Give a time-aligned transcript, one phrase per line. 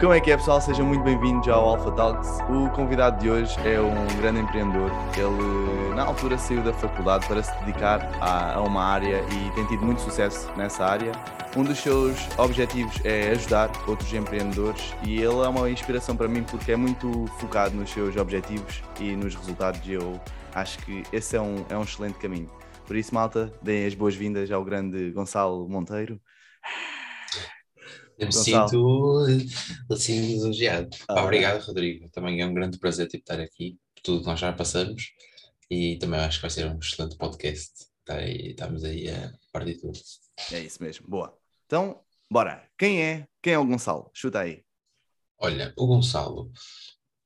[0.00, 0.60] Como é que é, pessoal?
[0.60, 2.38] Sejam muito bem-vindos ao Alpha Talks.
[2.48, 4.92] O convidado de hoje é um grande empreendedor.
[5.16, 9.66] Ele, na altura, saiu da faculdade para se dedicar a, a uma área e tem
[9.66, 11.10] tido muito sucesso nessa área.
[11.56, 16.44] Um dos seus objetivos é ajudar outros empreendedores e ele é uma inspiração para mim
[16.44, 19.80] porque é muito focado nos seus objetivos e nos resultados.
[19.84, 20.20] E eu
[20.54, 22.48] acho que esse é um, é um excelente caminho.
[22.86, 26.20] Por isso, malta, deem as boas-vindas ao grande Gonçalo Monteiro.
[28.18, 28.68] Eu me Gonçalo.
[28.68, 30.88] sinto assim lisonjeado.
[31.08, 31.22] Ah.
[31.22, 32.08] Obrigado, Rodrigo.
[32.10, 35.12] Também é um grande prazer tipo, estar aqui, por tudo que nós já passamos,
[35.70, 37.72] e também acho que vai ser um excelente podcast.
[38.04, 39.98] Tá aí- estamos aí a partir tudo.
[40.52, 41.36] É isso mesmo, boa.
[41.66, 42.00] Então,
[42.30, 42.66] bora.
[42.78, 43.26] Quem é?
[43.42, 44.10] Quem é o Gonçalo?
[44.14, 44.62] Chuta aí.
[45.38, 46.50] Olha, o Gonçalo.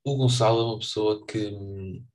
[0.05, 2.05] O Gonçalo é uma pessoa que, hum,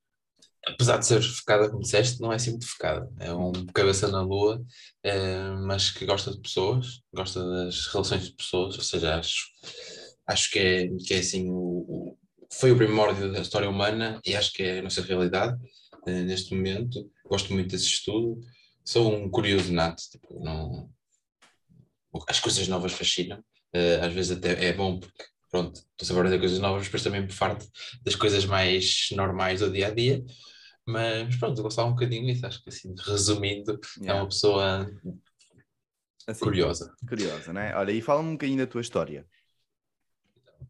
[0.66, 3.08] apesar de ser focada, como disseste, não é assim muito focada.
[3.20, 4.62] É um cabeça na lua,
[5.02, 9.46] eh, mas que gosta de pessoas, gosta das relações de pessoas, ou seja, acho,
[10.26, 12.18] acho que, é, que é assim o, o-
[12.52, 15.56] foi o primórdio da história humana e acho que é a nossa realidade
[16.06, 17.10] eh, neste momento.
[17.24, 18.40] Gosto muito desse estudo.
[18.84, 20.90] Sou um curioso nato, tipo, não,
[22.28, 23.42] as coisas novas fascinam.
[23.72, 27.02] Eh, às vezes até é bom porque pronto, estou sempre a aprender coisas novas, depois
[27.02, 27.66] também me farto
[28.02, 30.24] das coisas mais normais do dia a dia.
[30.86, 34.22] Mas pronto, gostava um bocadinho disso, acho que assim, resumindo, é Yeah.
[34.22, 34.90] uma pessoa
[36.26, 36.94] Assim, curiosa.
[37.08, 37.74] Curiosa, né?
[37.74, 39.26] Olha, e fala-me um bocadinho da tua história.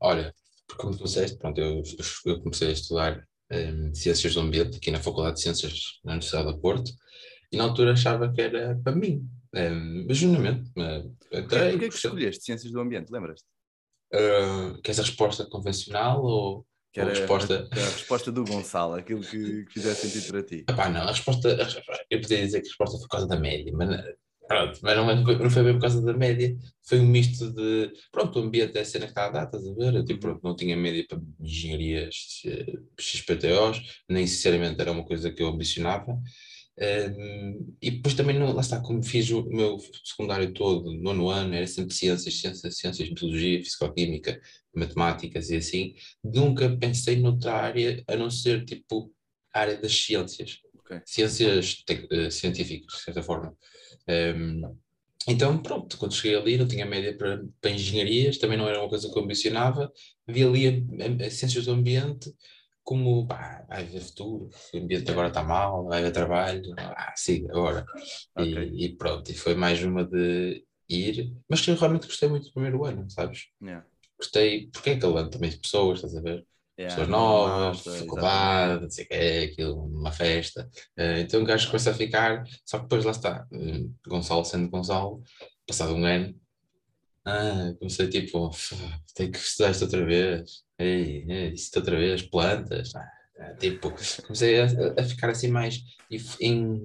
[0.01, 0.35] Olha,
[0.77, 1.83] como tu disseste, pronto, eu,
[2.27, 6.53] eu comecei a estudar em Ciências do Ambiente aqui na Faculdade de Ciências na Universidade
[6.53, 6.91] do Porto
[7.51, 11.89] e na altura achava que era para mim, um, mas genuinamente, mas Porquê, entrei, porquê
[11.89, 13.11] que escolheste Ciências do Ambiente?
[13.11, 13.47] Lembras-te?
[14.13, 17.69] Uh, queres a resposta convencional ou Que a era resposta?
[17.71, 20.65] a, a resposta do Gonçalo, aquilo que, que fizesse sentido para ti.
[20.69, 23.37] Epá, não, a resposta, a eu poderia dizer que a resposta foi por causa da
[23.39, 24.03] média, mas não-
[24.49, 26.57] pronto, mas não, foi- não foi bem por causa da média,
[26.89, 29.67] foi um misto de, pronto, o ambiente é a cena que está a dar, estás
[29.67, 29.95] a ver?
[29.97, 30.33] Eu, tipo, Uhum.
[30.33, 32.15] pronto, não tinha média para engenharias
[32.47, 36.19] eh, XPTOs, nem sinceramente era uma coisa que eu ambicionava.
[36.81, 41.55] Um, e depois também, não, lá está, como fiz o meu secundário todo, nono ano,
[41.55, 44.41] era sempre ciências, ciências, ciências, biologia, fisicoquímica,
[44.75, 49.13] matemáticas e assim, nunca pensei noutra área a não ser tipo
[49.53, 51.01] a área das ciências, Ok.
[51.05, 53.57] ciências eh, científicas, de certa forma.
[54.09, 54.77] Um,
[55.27, 58.89] então, pronto, quando cheguei ali, não tinha média para, para engenharias, também não era uma
[58.89, 59.93] coisa que eu ambicionava,
[60.27, 62.33] vi ali a, a- a ciências do ambiente
[62.89, 67.51] como, pá, vai haver futuro, o ambiente agora está mal, vai haver trabalho, ah, siga
[67.53, 67.85] agora.
[68.39, 68.73] E- Ok.
[68.77, 72.53] E, pronto, e foi mais uma de ir, mas que eu realmente gostei muito do
[72.55, 73.49] primeiro ano, sabes?
[73.63, 73.87] Yeah.
[74.19, 76.47] Gostei, porque é aquele ano também de pessoas, estás a ver?
[76.79, 80.71] Yeah, pessoas novas, malta, faculdade, não sei o que é, aquilo, uma festa.
[80.97, 84.71] Eh, então o gajo começa a ficar, só que depois lá está, eh, Gonçalo sendo
[84.71, 85.23] Gonçalo,
[85.67, 86.35] passado um ano,
[87.29, 88.75] ah, comecei tipo, "F-
[89.15, 93.09] tenho que estudar isto outra vez, ei, ei, isto outra vez, plantas, ah,
[93.41, 93.93] ah, tipo,
[94.27, 94.67] comecei a,
[94.99, 95.81] a ficar assim mais
[96.41, 96.81] em,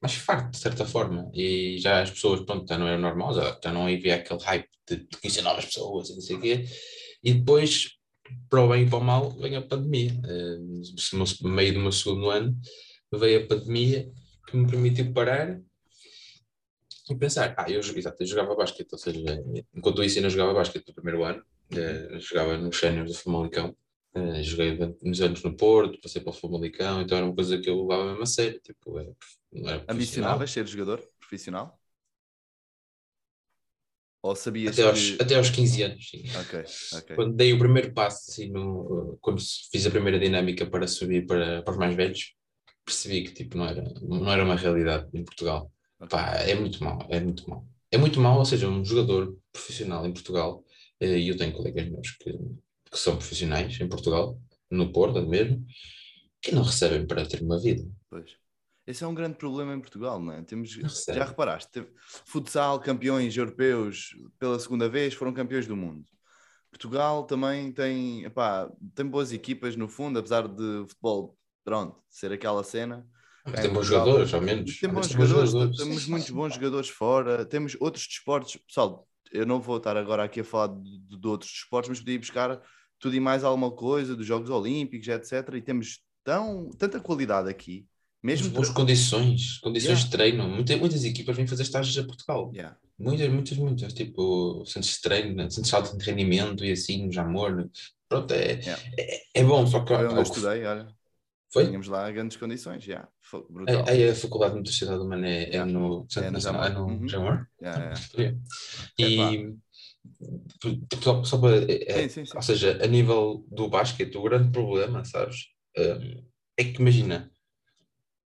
[0.00, 3.58] mais farto, de certa forma, e já as pessoas, pronto, já não era normal, já,
[3.62, 6.64] já não havia aquele hype de, de conhecer novas pessoas e não sei o quê,
[7.24, 7.90] e depois
[8.50, 10.12] para o bem e para o mal, vem a pandemia.
[10.24, 10.58] Eh,
[11.14, 12.54] No meio do meu segundo ano,
[13.14, 14.10] veio a pandemia
[14.46, 15.58] que me permitiu parar
[17.12, 17.54] e pensar.
[17.56, 19.42] Ah, eu, exato, eu jogava basquete, ou seja,
[19.74, 23.76] enquanto isso ainda jogava basquete no primeiro ano, eh, jogava nos séniores do Famalicão.
[24.14, 27.58] Eh, joguei durante uns anos no Porto, passei para o Famalicão, então era uma coisa
[27.58, 28.60] que eu levava mesmo a sério.
[28.60, 29.12] Tipo, era,
[29.52, 29.84] não era.
[29.88, 31.78] Ambicionavas ser jogador profissional?
[34.20, 35.22] Ou sabias Até aos, que...
[35.22, 36.24] até aos 15 anos, sim.
[36.40, 36.64] Ok,
[36.94, 37.16] ok.
[37.16, 41.62] Quando dei o primeiro passo, assim, no, quando fiz a primeira dinâmica para subir para,
[41.62, 42.34] para os mais velhos,
[42.84, 45.70] percebi que tipo, não, era, não era uma realidade em Portugal.
[46.08, 47.66] Pá, é muito mau, é muito mau.
[47.90, 50.64] É muito mau, ou seja, um jogador profissional em Portugal,
[51.00, 54.38] eh, e eu tenho colegas meus que, que são profissionais em Portugal,
[54.70, 55.64] no Porto mesmo,
[56.40, 57.84] que não recebem para ter uma vida.
[58.10, 58.36] Pois.
[58.86, 60.42] Esse é um grande problema em Portugal, não é?
[60.42, 61.88] Temos, Não já reparaste, teve
[62.24, 66.06] futsal, campeões europeus pela segunda vez, foram campeões do mundo.
[66.70, 72.64] Portugal também tem, epá, tem boas equipas no fundo, apesar de futebol, pronto, ser aquela
[72.64, 73.06] cena.
[73.54, 74.78] Tem em bons jogadores, ao menos.
[74.78, 79.44] Tem Ao bons menos jogadores, temos muitos bons jogadores fora, temos outros desportos, pessoal, eu
[79.46, 82.60] não vou estar agora aqui a falar de, de outros desportos, mas podia ir buscar
[82.98, 85.54] tudo e mais alguma coisa dos Jogos Olímpicos, etc.
[85.54, 87.86] E temos tão, tanta qualidade aqui,
[88.22, 90.04] mesmo boas tra- condições, condições Yeah.
[90.04, 90.48] de treino.
[90.48, 92.50] Muita- muitas equipas vêm fazer estágios a Portugal.
[92.54, 92.76] Yeah.
[92.98, 93.92] Muitas, muitas, muitas.
[93.92, 95.44] Tipo, centros de treino, né?
[95.50, 97.54] centros de alto rendimento e assim, no Jamor.
[97.54, 97.68] né?
[98.08, 98.82] Pronto, é, Yeah.
[98.98, 99.92] é, é bom, só que.
[99.92, 100.88] Eu ao- estudei, olha,
[101.52, 101.64] Foi?
[101.66, 103.84] tínhamos lá grandes condições, já, foi brutal.
[103.88, 105.72] Aí a Faculdade de Nutricional Humana é, é Yeah.
[105.72, 106.90] no, É no Nacional- é no Jamor.
[107.00, 107.08] Uhum.
[107.08, 107.46] Jamor?
[107.62, 108.38] Yeah, yeah.
[108.98, 109.32] Yeah.
[109.32, 109.56] E,
[111.02, 112.36] Só, só para, é, Sim, sim, sim.
[112.36, 115.46] Ou seja, a nível do basquete, o grande problema, sabes,
[115.76, 116.24] hum,
[116.56, 117.30] é que imagina,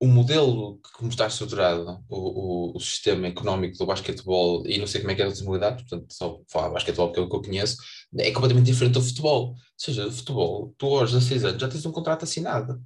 [0.01, 4.87] o modelo que como está estruturado, o, o, o sistema económico do basquetebol, e não
[4.87, 7.29] sei como é que é a outra modalidade, portanto, só falar basquetebol que é o
[7.29, 7.77] que eu conheço,
[8.19, 9.51] é completamente diferente do futebol.
[9.51, 12.83] Ou seja, o futebol, tu aos 16 anos já tens um contrato assinado.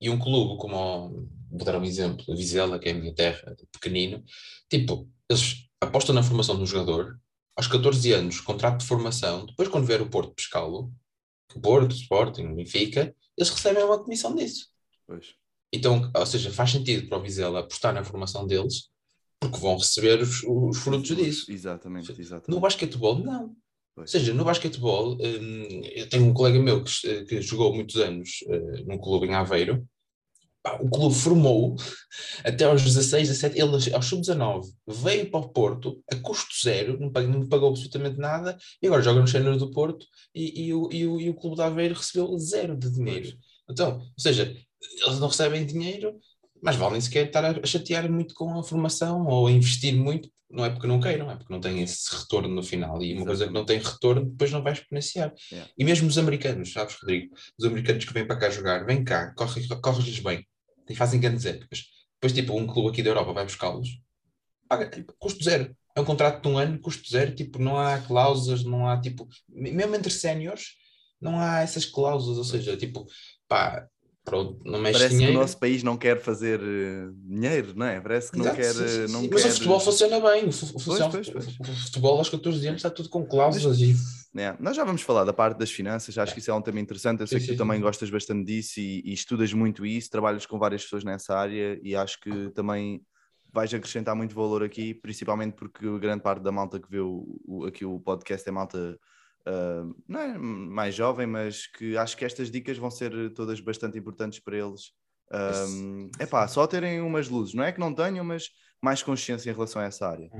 [0.00, 3.56] E um clube como, vou dar um exemplo, a Vizela, que é a minha terra,
[3.72, 4.22] pequenino,
[4.68, 7.18] tipo, eles apostam na formação do jogador,
[7.56, 10.92] aos 14 anos, contrato de formação, depois quando vier o Porto pescá-lo,
[11.62, 14.68] Porto, Sporting, Benfica, eles recebem uma comissão disso.
[15.06, 15.34] Pois.
[15.72, 18.88] Então, ou seja, faz sentido para o Vizela apostar na formação deles,
[19.40, 21.50] porque vão receber os, os frutos disso.
[21.50, 22.60] Exatamente, No exatamente.
[22.60, 23.56] basquetebol, não.
[23.96, 28.44] Ou seja, no basquetebol, hum, eu tenho um colega meu que, que jogou muitos anos
[28.48, 29.88] eh, num clube em Aveiro.
[30.80, 31.76] O clube formou
[32.44, 37.10] até aos 16, 17, ele aos sub-19 veio para o Porto a custo zero, não
[37.10, 40.04] pagou, não pagou absolutamente nada e agora joga no Sénior do Porto
[40.34, 43.32] e, e, o, e, o, e o clube de Aveiro recebeu zero de dinheiro.
[43.70, 44.54] Então, ou seja,
[45.06, 46.18] eles não recebem dinheiro,
[46.62, 50.64] mas valem sequer estar a chatear muito com a formação ou a investir muito, não
[50.64, 53.02] é porque não queiram, é porque não têm esse retorno no final.
[53.02, 55.32] E uma coisa que não tem retorno, depois não vai exponenciar.
[55.50, 55.70] Yeah.
[55.76, 57.34] E mesmo os americanos, sabes, Rodrigo?
[57.58, 60.46] Os americanos que vêm para cá jogar, vêm cá, corre- corre-lhes bem
[60.88, 61.84] e fazem grandes épocas.
[62.14, 64.00] Depois, tipo, um clube aqui da Europa vai buscá-los,
[64.68, 65.76] paga tipo, custo zero.
[65.94, 69.28] É um contrato de um ano, custo zero, tipo, não há cláusulas, não há tipo,
[69.48, 70.74] mesmo entre séniores,
[71.20, 73.06] não há essas cláusulas, ou seja, tipo,
[73.48, 73.86] pá,
[74.26, 75.38] pronto, não mexe Parece que dinheiro.
[75.38, 77.98] o nosso país não quer fazer eh, dinheiro, não é?
[78.00, 78.74] Parece que não Exato, quer.
[78.74, 79.28] sim, sim, eh, Não sim.
[79.28, 79.34] quer...
[79.34, 80.44] Mas o futebol funciona bem.
[80.48, 81.46] O, fu- o funciona- pois, pois.
[81.46, 83.94] o futebol aos 14 anos está tudo com cláusulas e
[84.36, 86.78] É, nós já vamos falar da parte das finanças, acho que isso é um tema
[86.80, 87.20] interessante.
[87.22, 90.58] Eu sei que tu também gostas bastante disso e, e estudas muito isso, trabalhas com
[90.58, 93.00] várias pessoas nessa área e acho que também
[93.52, 97.64] vais acrescentar muito valor aqui, principalmente porque grande parte da malta que vê o, o-
[97.64, 98.98] aqui o podcast é malta
[99.46, 103.96] ah, não é mais jovem, mas que acho que estas dicas vão ser todas bastante
[103.98, 104.92] importantes para eles.
[106.18, 108.48] É pá, só terem umas luzes, não é que não tenham, mas
[108.82, 110.30] mais consciência em relação a essa área.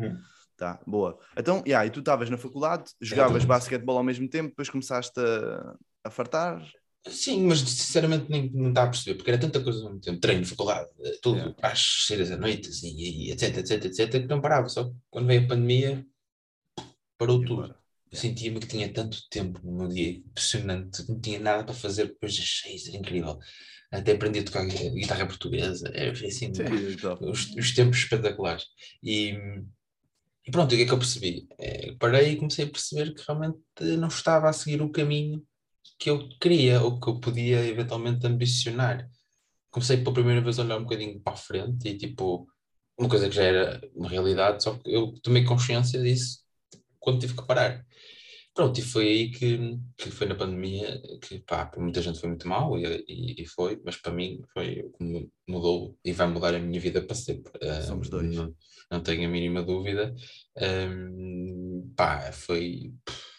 [0.57, 1.19] Tá, boa.
[1.37, 3.47] Então, yeah, e tu estavas na faculdade, jogavas Exatamente.
[3.47, 5.75] basquetebol ao mesmo tempo, depois começaste a,
[6.05, 6.67] a fartar.
[7.07, 10.19] Sim, mas sinceramente nem não dá a perceber, porque era tanta coisa ao mesmo tempo,
[10.19, 10.89] treino, faculdade,
[11.23, 11.55] tudo, Yeah.
[11.63, 14.69] às seis da noite, e, e etc, etc, etc, que não parava.
[14.69, 16.07] Só que quando veio a pandemia,
[17.19, 17.75] parou E tudo.
[18.11, 22.07] Eu sentia-me que tinha tanto tempo no meu dia, impressionante, não tinha nada para fazer
[22.07, 23.39] depois seis, era incrível.
[23.91, 26.63] Até aprendi a tocar gui- guitarra portuguesa, era assim, Sim,
[26.93, 27.19] então.
[27.21, 28.65] os, os tempos espetaculares.
[29.03, 29.35] E,
[30.47, 31.47] e pronto, o que é que eu percebi?
[31.59, 33.59] Eh, parei e comecei a perceber que realmente
[33.99, 35.45] não estava a seguir o caminho
[35.99, 39.09] que eu queria ou que eu podia eventualmente ambicionar.
[39.71, 42.47] Comecei pela primeira vez a olhar um bocadinho para a frente e tipo,
[42.99, 46.46] uma coisa que já era uma realidade, só que eu tomei consciência disso
[47.07, 47.87] quando tive que parar.
[48.53, 52.31] Pronto, e foi aí que, que foi na pandemia que, pá, para muita gente foi
[52.31, 56.13] muito mal e, e, e foi, mas para mim foi o que mu- mudou e
[56.13, 57.53] vai mudar a minha vida para sempre.
[57.63, 58.35] Ah, Somos dois.
[58.35, 58.55] Não,
[58.91, 60.15] não tenho a mínima dúvida.
[60.57, 62.93] Ahm, pá, foi,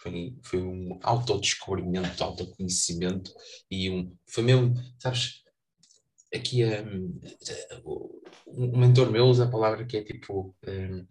[0.03, 3.33] foi, foi um autodescobrimento, autoconhecimento
[3.69, 5.41] e um, foi mesmo, sabes,
[6.33, 7.19] aqui um,
[8.47, 11.07] um mentor meu usa a palavra que é tipo um,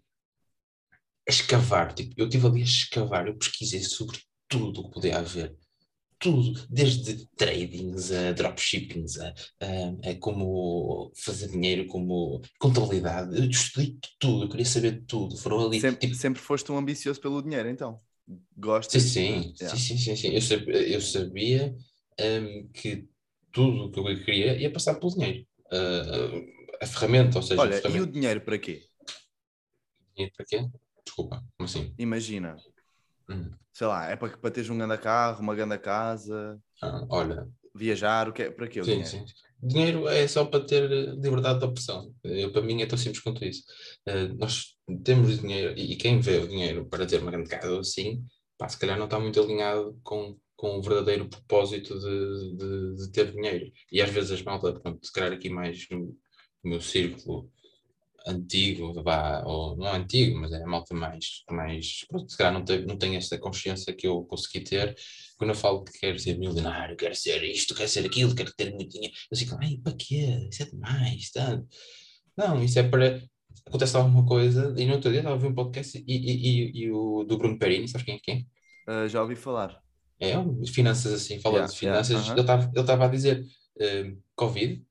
[1.28, 4.18] a escavar, tipo, eu estive ali a escavar, eu pesquisei sobre
[4.48, 5.56] tudo o que podia haver,
[6.18, 9.28] tudo, desde tradings a dropshippings, a,
[9.60, 15.66] a, a como fazer dinheiro, como contabilidade, eu estudei tudo, eu queria saber tudo, foram
[15.66, 18.00] ali, Sempre, tipo, sempre foste um ambicioso pelo dinheiro, então.
[18.56, 19.04] Gostas?
[19.12, 19.76] Sim, sim, Yeah.
[19.76, 20.28] sim, sim, sim, sim.
[20.34, 21.76] Eu sabia, eu sabia
[22.20, 23.08] hum, que
[23.52, 25.46] tudo o que eu queria ia passar pelo dinheiro.
[25.72, 28.06] Ah, a ferramenta, ou seja, Olha, e o ferramenta.
[28.06, 28.88] dinheiro para quê?
[30.14, 30.58] Dinheiro para quê?
[31.06, 31.94] Desculpa, como assim?
[31.98, 32.56] Imagina,
[33.28, 33.50] Hum.
[33.72, 38.28] sei lá, é para, para teres um grande carro, uma grande casa, Ah, olha, viajar,
[38.28, 39.08] o que é, para quê o sim, dinheiro?
[39.10, 39.24] sim.
[39.62, 42.14] Dinheiro é só para ter liberdade de opção.
[42.22, 43.62] Eu, para mim é tão simples quanto isso.
[44.06, 47.72] Ah, nós temos dinheiro, e e quem vê o dinheiro para ter uma grande casa
[47.72, 48.24] ou assim,
[48.58, 53.12] pá, se calhar não está muito alinhado com, com o verdadeiro propósito de, de, de
[53.12, 53.72] ter dinheiro.
[53.90, 55.98] E às vezes as malta, pronto, se calhar aqui mais no,
[56.62, 57.50] no meu círculo
[58.26, 62.64] antigo, vá, ou não antigo, mas é a malta mais, mais pronto, se calhar não
[62.64, 64.96] tem, não tem essa consciência que eu consegui ter.
[65.38, 68.72] Quando eu falo que quero ser milionário, quero ser isto, quero ser aquilo, quero ter
[68.74, 70.48] muito dinheiro, eu fico, ai, para quê?
[70.50, 71.68] Isso é demais, tanto.
[72.36, 73.22] Não, isso é para.
[73.66, 76.84] Acontece alguma coisa, e no outro dia estava a ouvir um podcast e, e, e,
[76.84, 78.46] e o do Bruno Perini, sabes quem é quem?
[78.86, 79.80] Ah, já ouvi falar.
[80.20, 80.34] É,
[80.68, 83.44] finanças assim, falando Yeah, de finanças, yeah, ele estava ele estava a dizer
[83.78, 84.82] eh, Covid,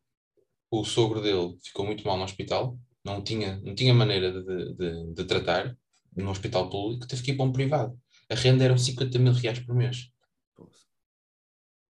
[0.69, 5.13] o sogro dele ficou muito mal no hospital, não tinha, não tinha maneira de, de,
[5.13, 5.77] de tratar,
[6.15, 7.97] num hospital público, teve que ir para um privado.
[8.29, 10.09] A renda eram 50 mil reais por mês.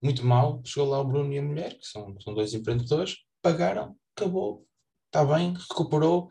[0.02, 3.96] Muito mal, chegou lá o Bruno e a mulher, que são, são dois empreendedores, pagaram,
[4.16, 4.68] acabou,
[5.08, 6.30] está bem, recuperou,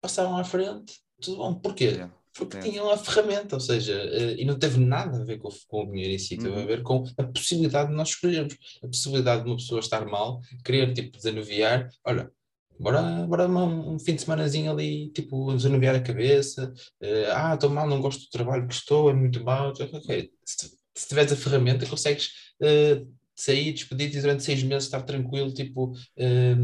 [0.00, 1.54] passaram à frente, tudo bom.
[1.54, 1.92] Porquê?
[2.36, 5.82] Porque tinham a ferramenta, ou seja, eh, e não teve nada a ver com, com
[5.84, 6.66] o dinheiro em si, teve a Uhum.
[6.66, 10.92] ver com a possibilidade de nós escolhermos, a possibilidade de uma pessoa estar mal, querer
[10.94, 12.32] tipo desanuviar, olha,
[12.78, 17.70] bora, bora uma- um fim de semanazinho ali, tipo, desanuviar a cabeça, eh, ah, estou
[17.70, 21.36] mal, não gosto do trabalho que estou, é muito mal, ok, se, se tiveres a
[21.36, 22.30] ferramenta consegues
[22.62, 23.02] eh,
[23.36, 26.54] sair, despedir-te e durante seis meses estar tranquilo, tipo, eh,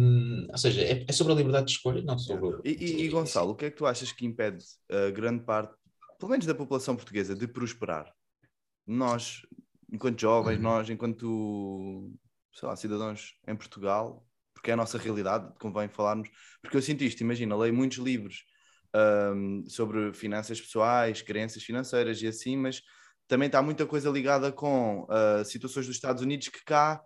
[0.51, 2.59] ou seja, é, é sobre a liberdade de escolha, não sobre...
[2.65, 5.75] E, e- e, Gonçalo, o que é que tu achas que impede a grande parte,
[6.19, 8.13] pelo menos da população portuguesa, de prosperar?
[8.87, 9.43] Nós,
[9.93, 10.63] enquanto jovens, Uhum.
[10.63, 12.11] nós, enquanto,
[12.55, 14.25] sei lá, cidadãos em Portugal,
[14.61, 16.29] porque é a nossa realidade, convém falarmos,
[16.61, 18.45] porque eu sinto isto, imagina, leio muitos livros
[18.93, 22.83] ahm, sobre finanças pessoais, crenças financeiras e assim, mas
[23.27, 27.03] também está muita coisa ligada com ah, situações dos Estados Unidos que cá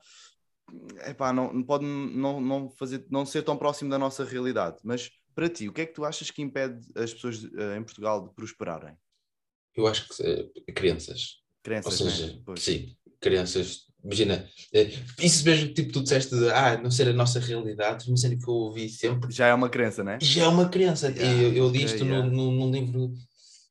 [1.06, 4.78] epá, não, não pode não, não, fazer, não ser tão próximo da nossa realidade.
[4.82, 7.82] Mas para ti, o que é que tu achas que impede as pessoas eh, em
[7.84, 8.96] Portugal de prosperarem?
[9.74, 12.54] Eu acho que eh, crianças, Crenças, Ou seja, né?
[12.58, 17.12] Sim, crianças, imagina, eh, isso mesmo que tipo, tu disseste de ah, não ser a
[17.12, 20.18] nossa realidade, uma cena que eu ouvi sempre, Já é uma crença, né?
[20.20, 21.08] já é uma criança.
[21.08, 22.28] Yeah, eu, eu li isto yeah.
[22.28, 23.14] num, num, livro,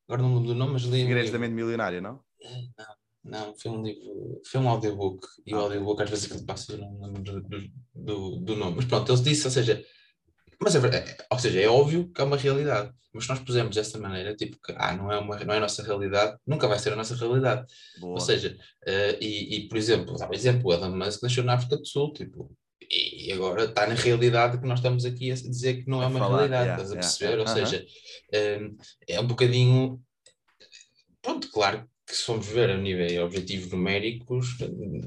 [0.07, 2.19] agora não lembro do nome, mas li Segredos da mente milionária, não?
[3.23, 5.61] Não, foi um livro, foi um audiobook, e o Ah.
[5.61, 9.21] audiobook às vezes aquilo passa, eu não lembro do, do, do nome, mas pronto, ele
[9.21, 9.81] disse, ou seja,
[10.63, 13.39] mas é verdade, é- ou seja, é óbvio que é uma realidade, mas se nós
[13.39, 16.67] pusermos dessa maneira, tipo, que ah, não é, uma, não é a nossa realidade, nunca
[16.67, 17.65] vai ser a nossa realidade.
[17.99, 18.13] Boa.
[18.13, 21.53] Ou seja, eh, e, e, por exemplo, dar um exemplo, o Elon Musk nasceu na
[21.55, 22.55] África do Sul, tipo,
[22.89, 26.19] e agora está na realidade que nós estamos aqui a dizer que não é uma
[26.19, 27.37] falar, realidade, yeah, estás a perceber?
[27.39, 27.65] yeah, Ou aham.
[27.65, 27.85] seja,
[28.33, 28.69] eh,
[29.07, 30.01] é um bocadinho.
[31.21, 34.55] Pronto, claro que se formos ver a nível de objetivos numéricos,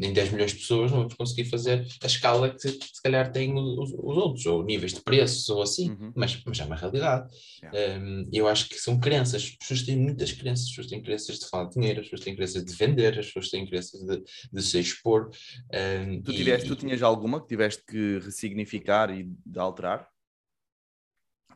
[0.00, 3.54] em 10 milhões de pessoas não vamos conseguir fazer a escala que se, calhar têm
[3.54, 6.12] os, os outros, ou níveis de preços, ou assim, Uhum.
[6.16, 7.32] mas, mas é uma realidade.
[7.62, 8.00] Yeah.
[8.04, 9.42] Um, eu acho que são crenças.
[9.42, 10.64] As pessoas têm muitas crenças.
[10.64, 13.26] As pessoas têm crenças de falar de dinheiro, as pessoas têm crenças de vender, as
[13.26, 14.22] pessoas têm crenças de,
[14.52, 15.30] de se expor.
[15.72, 20.08] um, Tu, e- tiveste, tu tinhas alguma que tiveste que ressignificar e de alterar?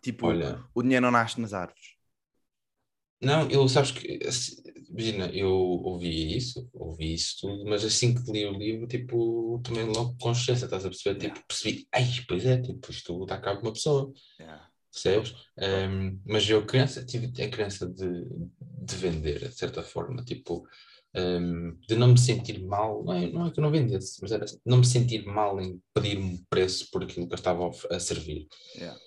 [0.00, 1.99] Tipo, Olha, o dinheiro não nasce nas árvores.
[3.20, 4.56] Não, eu sabes que, assim,
[4.90, 9.84] imagina, eu ouvi isso, ouvi isso tudo, mas assim que li o livro, tipo, tomei
[9.84, 11.18] logo consciência, estás a perceber?
[11.18, 11.34] Yeah.
[11.34, 14.12] Tipo, percebi, ai, pois é, tipo, isto está cá com uma pessoa.
[14.38, 14.68] Yeah.
[14.92, 15.34] percebes?
[15.58, 18.24] Um, mas eu criança, tive a crença de,
[18.82, 20.66] de vender, de certa forma, tipo,
[21.14, 24.32] um, de não me sentir mal, não é, não é que eu não vendesse, mas
[24.32, 28.00] era não me sentir mal em pedir um preço por aquilo que eu estava a
[28.00, 28.48] servir.
[28.74, 28.98] Yeah.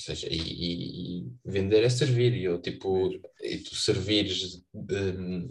[0.00, 3.10] Ou seja, e, e- vender é servir, e eu, tipo,
[3.42, 5.48] e tu servires, um,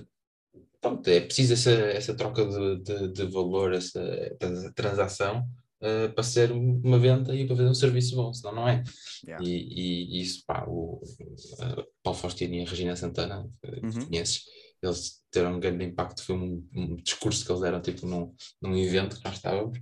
[0.81, 4.01] pronto, é preciso essa, essa troca de, de, de valor, essa
[4.39, 5.47] trans- transação,
[5.83, 8.83] uh, para ser uma venda e para fazer um serviço bom, senão não é.
[9.23, 9.45] Yeah.
[9.45, 10.99] E, e- e isso, pá, o,
[12.01, 14.05] Paulo Faustino e a Regina Santana, eh, Uhum.
[14.07, 14.45] conheces,
[14.81, 16.23] eles tiveram um grande impacto.
[16.23, 19.77] Foi um, um discurso que eles deram, tipo, num, num evento que nós estávamos,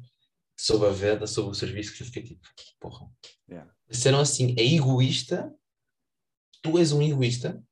[0.59, 2.41] sobre a venda, sobre o serviço, que eu fiquei tipo,
[2.81, 3.07] porra.
[3.49, 3.71] Yeah.
[3.89, 5.53] Disseram assim: é egoísta,
[6.61, 7.63] tu és um egoísta,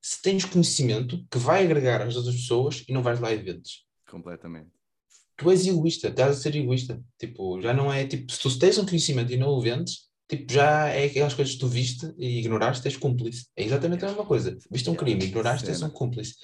[0.00, 3.84] se tens conhecimento que vai agregar às outras pessoas e não vais lá e vendes.
[4.08, 4.70] Completamente.
[5.36, 7.02] Tu és egoísta, estás a ser egoísta.
[7.18, 10.52] Tipo, já não é tipo, se tu tens um conhecimento e não o vendes, tipo,
[10.52, 13.46] já é aquelas coisas que tu viste e ignoraste, és cúmplice.
[13.56, 14.56] É exatamente a mesma coisa.
[14.70, 16.34] Viste um Yeah, crime, ignoraste, és um cúmplice.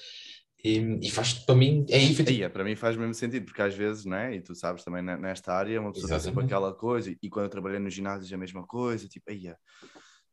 [0.65, 2.29] E, e faz para mim, é efetivo.
[2.29, 4.35] Aí, é, para mim faz mesmo sentido, porque às vezes, não é?
[4.35, 6.53] E tu sabes também ne- nesta área, uma pessoa está sempre Exatamente.
[6.55, 9.53] aquela coisa, e quando eu trabalhei no ginásio é a mesma coisa, tipo, aí,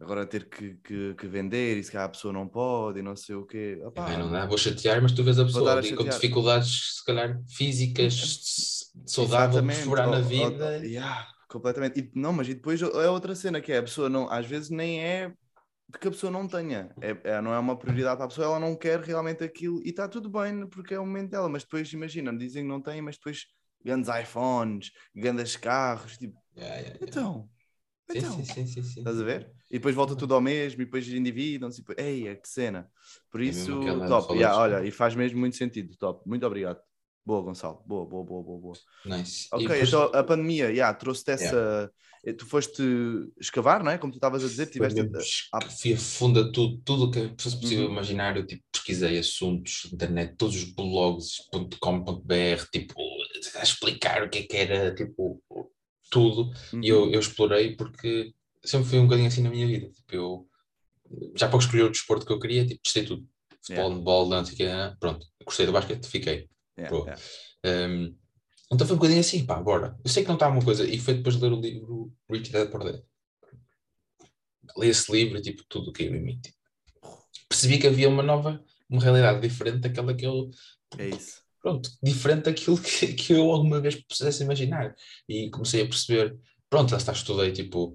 [0.01, 3.15] agora ter que, que, que vender, e se calhar a pessoa não pode, e não
[3.15, 3.79] sei o quê.
[3.85, 7.05] Opá, Ai, não dá, vou chatear, mas tu vês a pessoa ali com dificuldades, se
[7.05, 10.79] calhar, físicas, saudável, furar na ou- ou- vida.
[10.79, 12.01] yeah, completamente.
[12.01, 14.71] E, não, mas e depois é outra cena que é a pessoa não, às vezes
[14.71, 15.31] nem é
[15.89, 18.47] de que a pessoa não tenha, é, é- não é uma prioridade para a pessoa,
[18.47, 21.65] ela não quer realmente aquilo e está tudo bem porque é o momento dela, mas
[21.65, 23.47] depois imagina, dizem que não tem, mas depois
[23.85, 27.09] grandes iPhones, grandes carros, tipo, Yeah, yeah, yeah.
[27.09, 27.49] então,
[28.09, 29.01] Sim, então, sim, sim, sim, sim.
[29.01, 29.53] estás a ver?
[29.71, 32.91] E depois volta tudo ao mesmo e depois endividam-se, e ei, que cena.
[33.31, 33.73] Por É isso,
[34.07, 36.81] top, yeah, olha, e faz mesmo muito sentido, top, muito obrigado.
[37.25, 38.75] Boa, Gonçalo, boa, boa, boa, boa, boa.
[39.05, 39.47] Nice.
[39.53, 41.91] Ok, depois- então a pandemia, yeah, trouxe-te essa.
[42.39, 42.83] Tu foste
[43.41, 43.99] escavar, não é?
[43.99, 45.09] Como tu estavas a dizer, tiveste.
[45.81, 47.93] fui a fundo a tudo, tudo o que fosse possível Uhum.
[47.93, 48.37] imaginar.
[48.37, 52.95] Eu tipo, pesquisei assuntos, internet, todos os blogs.com.br, tipo,
[53.57, 55.43] a explicar o que é que era, tipo,
[56.11, 56.53] tudo.
[56.73, 58.33] uhum, E eu, eu explorei porque
[58.65, 59.89] sempre fui um bocadinho assim na minha vida.
[59.91, 60.49] Tipo, eu
[61.37, 63.27] já para escolher o desporto que eu queria, tipo, testei tudo.
[63.65, 63.95] Futebol, Yeah.
[63.97, 65.27] handball, dança, que é, pronto.
[65.45, 66.49] Gostei do basquete, fiquei.
[66.79, 67.05] Yeah, Pô.
[67.05, 67.23] yeah.
[67.65, 68.17] Um,
[68.73, 69.99] então foi um bocadinho assim, pá, bora.
[70.03, 72.51] Eu sei que não está uma coisa, e foi depois de ler o livro Rich
[72.51, 73.03] Dad Poor Dad.
[74.79, 76.41] Li esse livro e tipo, tudo caiu em mim.
[76.41, 76.57] tipo.
[77.49, 80.51] Percebi que havia uma nova, uma realidade diferente daquela que eu,
[80.99, 81.43] É isso.
[81.61, 84.95] pronto, diferente daquilo que, que eu alguma vez pudesse imaginar.
[85.29, 86.39] E comecei a perceber,
[86.71, 87.95] pronto, lá está, estudei, tipo,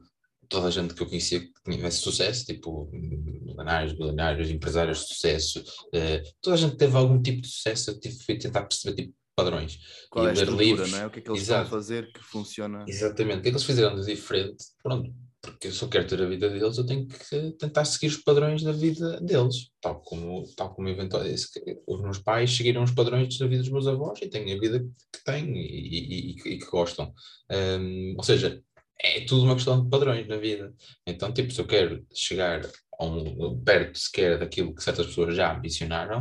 [0.50, 5.64] toda a gente que eu conhecia que tivesse sucesso, tipo, milionários, bilionários, empresários de sucesso,
[5.94, 9.14] eh, toda a gente teve algum tipo de sucesso, eu tive, fui tentar perceber, tipo,
[9.36, 9.78] padrões.
[10.10, 10.92] Qual E é ler livros.
[10.92, 11.06] não é?
[11.06, 11.64] O que é que eles Exato.
[11.66, 12.86] estão a fazer que funciona?
[12.88, 13.40] Exatamente.
[13.40, 14.64] O que é que eles fizeram de diferente?
[14.82, 18.18] Pronto, porque se eu quero ter a vida deles, eu tenho que tentar seguir os
[18.18, 21.46] padrões da vida deles, tal como, tal como eventualmente
[21.86, 24.80] os meus pais seguiram os padrões da vida dos meus avós e têm a vida
[24.80, 27.14] que têm e, e- e- que gostam.
[27.52, 28.62] Hum, ou seja,
[29.00, 30.74] é tudo uma questão de padrões na vida.
[31.06, 32.62] Então, tipo, se eu quero chegar
[33.00, 36.20] um, perto sequer daquilo que certas pessoas já ambicionaram,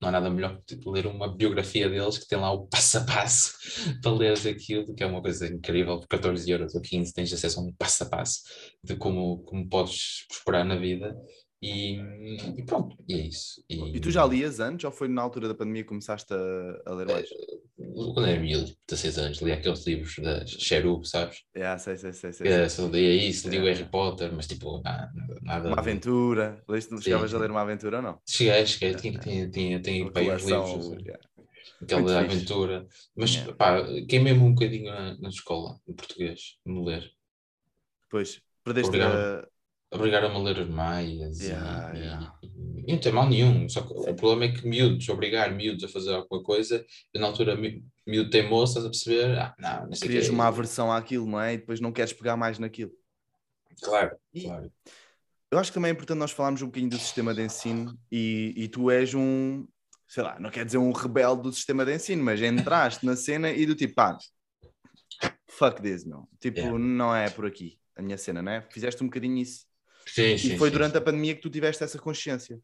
[0.00, 2.98] não há nada melhor que tipo, ler uma biografia deles que tem lá o passo
[2.98, 3.54] a passo
[4.00, 7.60] para leres aquilo, que é uma coisa incrível, por 14 euros ou 15 tens acesso
[7.60, 8.42] a um passo a passo
[8.82, 11.16] de como, como podes prosperar na vida
[11.60, 11.96] e,
[12.58, 13.62] e pronto, e é isso.
[13.68, 16.36] E tu já lias antes ou foi na altura da pandemia que começaste a,
[16.86, 17.28] a ler mais?
[17.76, 21.42] Quando era miúdo, 16 anos, li aqueles livros da Cherub, sabes?
[21.54, 22.32] É, sei, sei, sei.
[22.32, 22.68] sei, É, sei.
[22.68, 23.72] só lia isso, li o É.
[23.72, 25.12] Harry Potter, mas tipo, nada,
[25.42, 26.62] nada Uma aventura.
[26.68, 28.20] Leste- Chegavas a ler uma aventura ou não?
[28.26, 31.24] Cheguei, cheguei, tinha, tinha, tinha, tinha uns coleção, livros, yeah.
[31.82, 32.34] aquela Muito fixe.
[32.34, 32.86] aventura,
[33.16, 33.54] mas Yeah.
[33.54, 37.10] pá, queimei-me um bocadinho na, na escola, em português, no ler.
[38.10, 39.14] Pois, perdeste Obrigado.
[39.14, 39.48] a...
[39.90, 42.38] Obrigaram-me a ler os maias Yeah, e, yeah.
[42.42, 45.84] e- e não tem mal nenhum, só que o problema é que miúdos, obrigar miúdos
[45.84, 49.38] a fazer alguma coisa, eu, na altura mi- miúdo teimoso, estás a perceber?
[49.38, 50.34] Ah, não, não sei o Querias quê.
[50.34, 51.54] uma aversão àquilo, não é?
[51.54, 52.92] E depois não queres pegar mais naquilo.
[53.82, 54.72] Claro, E- claro.
[55.50, 58.52] Eu acho que também é importante nós falarmos um bocadinho do sistema de ensino e,
[58.54, 59.66] e tu és um,
[60.06, 63.50] sei lá, não quer dizer um rebelde do sistema de ensino, mas entraste na cena
[63.50, 64.18] e do tipo, pá,
[65.48, 66.28] fuck this, meu.
[66.38, 66.78] Tipo, Yeah.
[66.78, 68.60] não é por aqui a minha cena, não é?
[68.70, 69.66] Fizeste um bocadinho isso.
[70.14, 72.60] Sim, sim, e foi sim, durante a pandemia que tu tiveste essa consciência.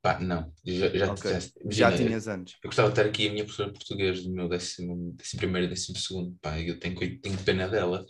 [0.00, 1.24] Pá, não, já, já, Ok.
[1.24, 1.38] já,
[1.70, 2.56] Já tinhas antes.
[2.62, 5.66] Eu gostava de ter aqui a minha professora de português do meu décimo, décimo primeiro
[5.66, 8.04] e décimo segundo, pá, eu tenho, tenho pena dela.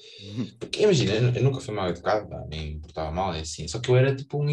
[0.59, 3.81] Porque imagina, eu, eu nunca fui mal educado, pá, nem portava mal, é assim, só
[3.81, 4.47] que eu era tipo um.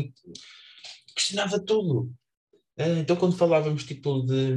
[1.15, 2.11] questionava tudo.
[2.79, 4.55] Eh, Então, quando falávamos tipo de,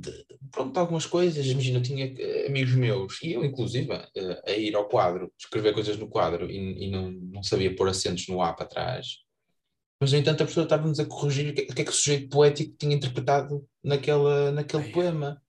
[0.00, 4.52] de pronto, algumas coisas, imagina, eu tinha eh, amigos meus, e eu inclusive, eh, a
[4.52, 8.42] ir ao quadro, escrever coisas no quadro e, e não, não sabia pôr acentos no
[8.42, 9.06] A para trás.
[10.00, 11.94] Mas, no entanto, a pessoa estava-nos a corrigir o que, o que é que o
[11.94, 15.42] sujeito poético tinha interpretado naquela, naquele Ai, poema.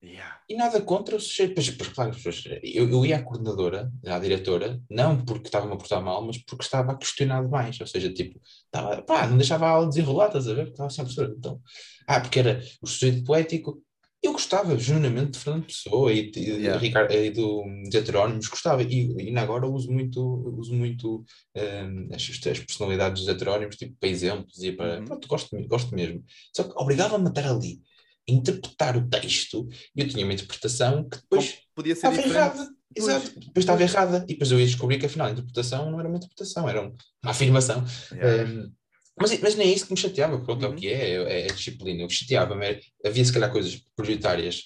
[0.00, 0.38] Yeah.
[0.48, 1.60] E nada contra o sujeito.
[1.92, 2.16] Claro,
[2.62, 6.64] eu, eu ia à coordenadora, à diretora, não porque estava-me a portar mal, mas porque
[6.64, 7.80] estava a questionar demais.
[7.80, 10.66] Ou seja, tipo, estava, pá, não deixava a aula desenrolar, estás a ver?
[10.66, 11.34] Porque Estava sempre a professora.
[11.36, 11.60] Então,
[12.06, 13.82] ah, porque era o sujeito poético.
[14.22, 16.78] Eu gostava, genuinamente, de Fernando Pessoa e, de, Yeah.
[16.80, 18.82] Ricardo, e do, dos heterónimos, gostava.
[18.82, 20.20] E, e ainda agora uso muito,
[20.58, 21.24] uso muito
[21.56, 25.00] hum, as, as personalidades dos heterónimos, tipo, para exemplos e para.
[25.00, 25.04] Uhum.
[25.06, 26.24] Pronto, gosto, gosto mesmo.
[26.54, 27.80] Só que obrigava-me a estar ali,
[28.28, 32.36] interpretar o texto, e eu tinha uma interpretação que depois Podia ser estava diferente.
[32.36, 32.70] errada.
[32.96, 34.24] Exato, depois estava errada.
[34.24, 36.96] E depois eu ia descobrir que afinal a interpretação não era uma interpretação, era um-
[37.22, 37.84] uma afirmação.
[38.12, 38.50] Yeah.
[38.50, 38.72] Um,
[39.20, 40.74] mas, mas nem é isso que me chateava, pronto, é Uhum.
[40.74, 42.04] o que é, é, é a disciplina.
[42.04, 44.64] O que chateava-me era, havia se calhar coisas prioritárias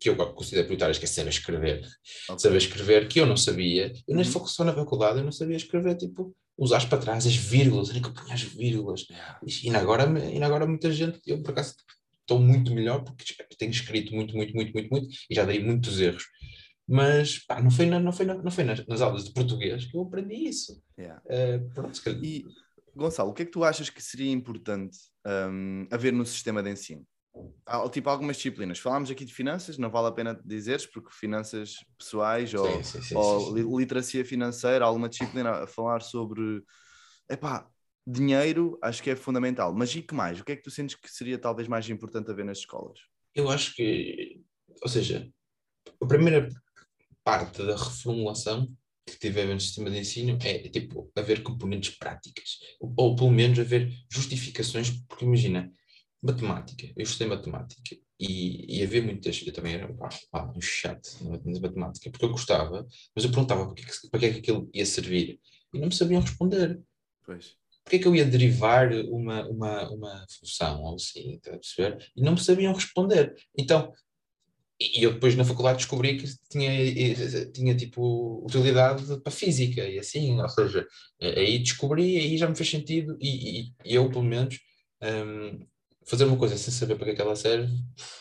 [0.00, 1.86] que eu considero prioritárias, que é saber escrever.
[2.28, 2.38] Ok.
[2.40, 3.92] Saber escrever que eu não sabia.
[4.08, 4.46] Eu nem Uhum.
[4.46, 8.06] só na faculdade, eu não sabia escrever, tipo, usar para trás as vírgulas, era que
[8.08, 9.06] eu punha as vírgulas.
[9.62, 11.74] E agora, ainda agora muita gente, eu por acaso
[12.22, 13.24] estou muito melhor porque
[13.58, 16.24] tenho escrito muito, muito, muito, muito, muito e já dei muitos erros.
[16.86, 19.86] Mas pá, não foi, na, não foi, na, não foi nas, nas aulas de português
[19.86, 20.82] que eu aprendi isso.
[20.98, 21.22] Yeah.
[21.28, 22.44] Eh, pronto, se E,
[22.94, 26.70] Gonçalo, o que é que tu achas que seria importante hum, haver no sistema de
[26.70, 27.06] ensino?
[27.64, 28.78] Há, tipo, algumas disciplinas.
[28.78, 32.82] Falámos aqui de finanças, não vale a pena dizeres, porque finanças pessoais ou, Sim,
[33.16, 33.54] ou sim, sim.
[33.54, 36.62] li- literacia financeira, alguma disciplina a falar sobre
[37.30, 37.66] epá,
[38.06, 39.72] dinheiro, acho que é fundamental.
[39.74, 40.40] Mas e que mais?
[40.40, 42.98] O que é que tu sentes que seria talvez mais importante haver nas escolas?
[43.34, 44.40] Eu acho que,
[44.82, 45.30] ou seja,
[46.00, 46.48] a primeira
[47.24, 48.68] parte da reformulação
[49.06, 53.92] que tiver no sistema de ensino é tipo haver componentes práticas, ou, pelo menos haver
[54.10, 55.72] justificações, porque imagina,
[56.22, 61.08] matemática, eu estudei matemática e, e havia muitas, eu também era pá, pá, um chato
[61.22, 64.38] na matemática, porque eu gostava, mas eu perguntava para é que- para que é que
[64.38, 65.40] aquilo ia servir
[65.74, 66.80] e não me sabiam responder.
[67.24, 67.56] Pois.
[67.84, 72.12] Porque é que eu ia derivar uma, uma, uma função ou assim, estás a perceber?
[72.16, 73.34] E não me sabiam responder.
[73.58, 73.92] Então,
[74.80, 76.72] E eu depois na faculdade descobri que tinha,
[77.52, 80.86] tinha tipo utilidade para física e assim, ou seja,
[81.20, 84.58] aí descobri, aí já me fez sentido e, e, e eu pelo menos
[85.02, 85.66] um,
[86.06, 87.72] fazer uma coisa sem saber para que é que ela serve.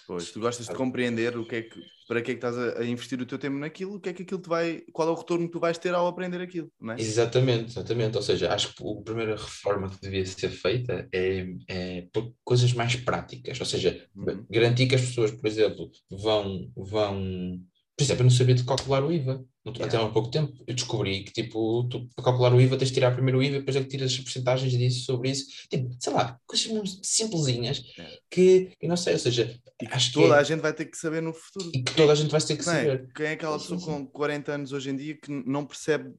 [0.07, 2.83] Pois, tu gostas de compreender o que é que, para que é que estás a,
[2.85, 5.15] investir o teu tempo naquilo, o que é que aquilo te vai, qual é o
[5.15, 7.01] retorno que tu vais ter ao aprender aquilo, não é?
[7.01, 8.17] Exatamente, exatamente.
[8.17, 12.73] Ou seja, acho que a primeira reforma que devia ser feita é, é por coisas
[12.73, 14.45] mais práticas, ou seja, uhum.
[14.49, 17.61] garantir que as pessoas, por exemplo, vão, vão
[18.01, 19.45] por exemplo, eu não sabia de calcular o IVA.
[19.65, 19.85] Yeah.
[19.85, 22.95] Até há pouco tempo eu descobri que, tipo, tu, para calcular o IVA tens de
[22.95, 25.45] tirar primeiro o IVA e depois é que tiras as porcentagens disso, sobre isso.
[25.69, 28.17] Tipo, sei lá, coisas mesmo simplesinhas yeah.
[28.29, 30.39] que, eu não sei, ou seja, e acho que toda é...
[30.39, 31.69] a gente vai ter que saber no futuro.
[31.73, 32.83] E que toda a gente vai ter que não é?
[32.83, 33.13] saber.
[33.13, 36.11] Quem é aquela pessoa com 40 anos hoje em dia que não percebe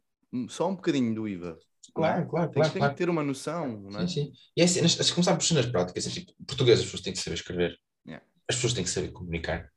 [0.48, 1.58] só um bocadinho do IVA?
[1.94, 2.72] Claro, claro, tem, claro.
[2.72, 2.94] Tem claro.
[2.94, 4.06] que ter uma noção, não é?
[4.06, 4.32] Sim, sim.
[4.56, 7.34] E é assim, nas, começar por cenas práticas, tipo, português as pessoas têm que saber
[7.34, 7.78] escrever.
[8.06, 8.24] Yeah.
[8.48, 9.68] As pessoas têm que saber comunicar.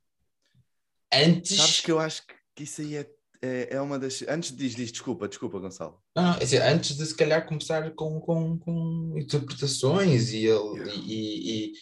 [1.14, 1.58] Antes...
[1.58, 2.24] Sabes que eu acho
[2.56, 3.08] que isso aí é,
[3.42, 4.24] é, é uma das.
[4.28, 6.02] Antes diz, diz, desculpa, desculpa, Gonçalo.
[6.16, 10.94] Não, não, assim, antes de se calhar começar com, com, com interpretações e, yeah.
[11.06, 11.74] e, e,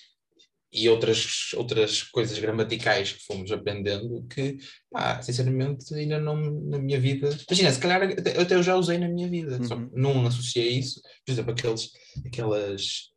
[0.74, 4.58] e, outras, outras coisas gramaticais que fomos aprendendo que,
[4.92, 7.30] pá, sinceramente, ainda não na minha vida.
[7.48, 9.64] Imagina, se calhar até, até eu já usei na minha vida, uhum.
[9.64, 11.02] só não associei isso.
[11.26, 11.92] Por exemplo, aqueles,
[12.26, 13.14] aquelas.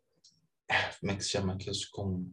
[1.00, 1.54] Como é que se chama?
[1.54, 2.30] Aqueles com.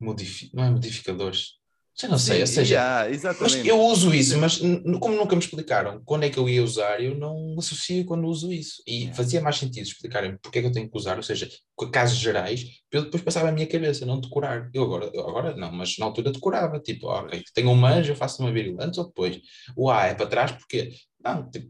[0.00, 0.50] Modifi...
[0.54, 1.57] Não é modificadores
[2.00, 3.66] já não sei, Sim, ou seja, yeah, exatamente.
[3.66, 4.58] eu uso isso, mas
[5.00, 8.52] como nunca me explicaram quando é que eu ia usar, eu não associo quando uso
[8.52, 8.80] isso.
[8.86, 9.16] E yeah.
[9.16, 11.48] fazia mais sentido explicarem porque é que eu tenho que usar, ou seja,
[11.92, 14.70] casos gerais, para eu depois passar a minha cabeça, não decorar.
[14.72, 18.16] Eu agora, eu agora não, mas na altura decorava, tipo, ok, tenho um manjo, eu
[18.16, 19.40] faço uma vírgula antes ou depois.
[19.76, 21.68] O A é para trás porque, não, tipo,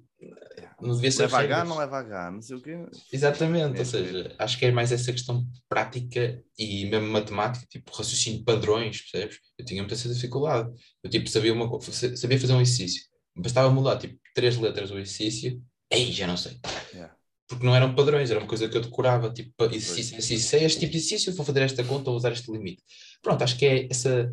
[0.80, 2.76] não devia ser leva H, não leva H, não sei o quê.
[3.12, 4.34] Exatamente, é, ou seja, é.
[4.38, 9.38] acho que é mais essa questão prática e mesmo matemática, tipo raciocínio padrões, percebes?
[9.58, 10.70] Eu tinha muita essa dificuldade.
[11.02, 13.02] Eu tipo sabia, uma, sabia fazer um exercício,
[13.36, 15.60] bastava mudar tipo três letras do exercício,
[15.92, 16.58] aí já não sei.
[16.92, 17.14] Yeah.
[17.48, 20.80] Porque não eram padrões, era uma coisa que eu decorava, tipo, exercício, exercício, sei este
[20.80, 22.82] tipo de exercício, vou fazer esta conta ou usar este limite.
[23.22, 24.30] Pronto, acho que é essa,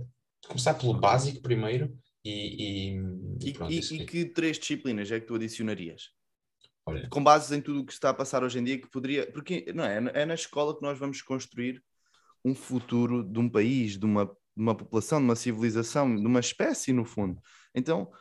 [0.48, 5.28] começar pelo básico primeiro, e, e, e, pronto, e, e que três disciplinas é que
[5.28, 6.10] tu adicionarias?
[6.88, 7.08] Olha.
[7.10, 9.32] Com base em tudo o que está a passar hoje em dia, que poderia.
[9.32, 11.84] Porque não é, é na escola que nós vamos construir
[12.44, 16.40] um futuro de um país, de uma, de uma população, de uma civilização, de uma
[16.40, 17.42] espécie, no fundo.
[17.74, 18.12] Então,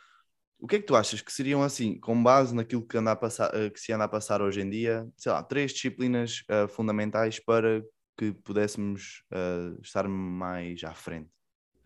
[0.59, 3.17] o que é que tu achas que seriam assim, com base naquilo que, anda a
[3.17, 6.67] passar, eh, que se anda a passar hoje em dia, sei lá, três disciplinas uh,
[6.69, 7.85] fundamentais para
[8.17, 11.29] que pudéssemos uh, estar mais à frente?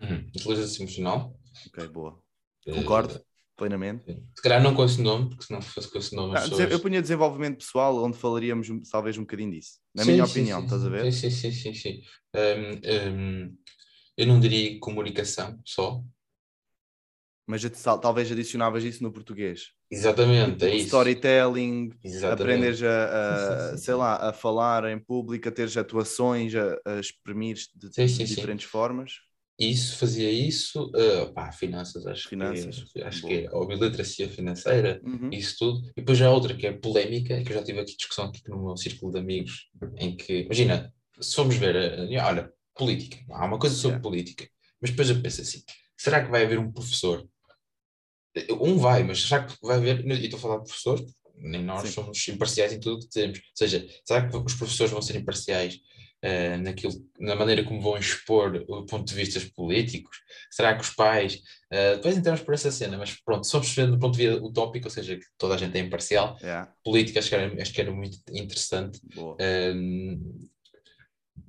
[0.01, 0.31] Uhum.
[0.35, 1.39] Inteligência emocional.
[1.67, 2.23] Ok, boa.
[2.67, 3.25] Eh, Concordo uh,
[3.57, 4.05] plenamente.
[4.35, 6.37] Se calhar não com esse nome, porque se não fosse com esse nome.
[6.37, 6.71] Ah, pessoas...
[6.71, 9.81] Eu punha desenvolvimento pessoal, onde falaríamos talvez um bocadinho disso.
[9.95, 11.13] Na sim, minha sim, opinião, sim, estás a ver?
[11.13, 12.03] Sim, sim, sim, sim.
[12.35, 13.57] Um, um,
[14.17, 16.03] eu não diria comunicação só.
[17.47, 17.63] Mas
[18.03, 19.71] talvez adicionavas isso no português.
[19.91, 20.87] Exatamente, é isso.
[20.89, 21.91] Storytelling,
[22.31, 27.57] aprenderes a, a sei lá, a falar em público, a teres atuações, a, a exprimir
[27.75, 29.13] de, sim, sim, de diferentes formas.
[29.59, 34.29] Isso, fazia isso, uh, pá, finanças, acho finanças, que é, acho que é, ou literacia
[34.29, 35.31] financeira, uhum.
[35.33, 35.89] isso tudo.
[35.89, 38.41] E depois já há outra que é polémica, que eu já tive aqui discussão aqui
[38.49, 41.75] no meu círculo de amigos, em que, imagina, se formos ver,
[42.23, 44.49] olha, política, há uma coisa sobre política,
[44.81, 45.61] mas depois eu penso assim,
[45.97, 47.27] será que vai haver um professor
[48.61, 51.05] um vai, mas será que vai haver, e estou a falar de professores,
[51.37, 51.95] nem nós Sim.
[51.95, 53.39] somos imparciais em tudo o que dizemos.
[53.39, 55.81] Ou seja, será que os professores vão ser imparciais
[56.25, 60.19] uh, naquilo, na maneira como vão expor o ponto de vista políticos?
[60.51, 61.37] Será que os pais.
[61.73, 64.87] Uh, depois entramos por essa cena, mas pronto, se formos do ponto de vista utópico,
[64.87, 66.73] ou seja, que toda a gente é imparcial, yeah.
[66.85, 69.01] política acho que, era, acho que era muito interessante.
[69.17, 70.49] Uh,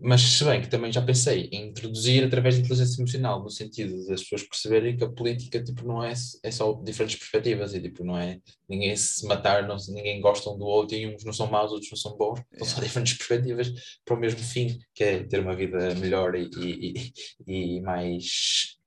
[0.02, 4.08] mas se bem que também já pensei em introduzir através da inteligência emocional, no sentido
[4.08, 8.04] das pessoas perceberem que a política tipo, não é, é só diferentes perspectivas e tipo,
[8.04, 11.48] não é ninguém se matar, não, ninguém gosta um do outro e uns não são
[11.48, 13.72] maus, outros não são bons, são só diferentes perspectivas
[14.06, 17.14] para o mesmo fim, que é ter uma vida melhor e, e,
[17.46, 18.78] e mais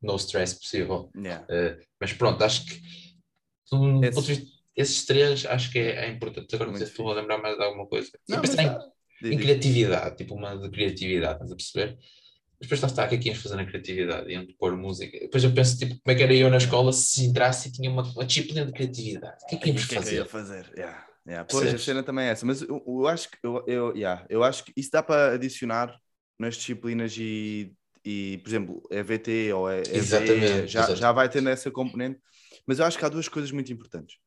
[0.00, 1.10] no stress possível.
[1.16, 1.44] Yeah.
[1.44, 2.80] Uh, mas pronto, acho que
[3.72, 4.46] um, Esse...
[4.76, 6.54] esses três acho que é, é importante.
[6.54, 8.10] Agora não sei se estou a lembrar mais de alguma coisa.
[8.28, 8.40] Não,
[9.22, 11.98] mas, em criatividade, tipo uma de criatividade, estás a perceber?
[12.58, 14.30] Mas depois lá está, o que é que ias fazer na criatividade?
[14.30, 15.18] Iam pôr música.
[15.18, 17.90] Depois eu penso, tipo, como é que era eu na escola se entrasse e tinha
[17.90, 19.36] uma, uma disciplina de criatividade?
[19.44, 20.00] O que é que íamos fazer?
[20.00, 20.72] Que é que ia fazer?
[20.76, 21.06] Yeah.
[21.26, 21.48] Yeah.
[21.50, 24.44] Pois, a cena também é essa, mas eu, eu acho que eu, eu, yeah, eu
[24.44, 25.92] acho que isso dá para adicionar
[26.38, 27.72] nas disciplinas e,
[28.04, 31.00] e por exemplo, EVT ou EVE, exatamente, já, exatamente.
[31.00, 32.20] já vai tendo essa componente,
[32.64, 34.18] mas eu acho que há duas coisas muito importantes.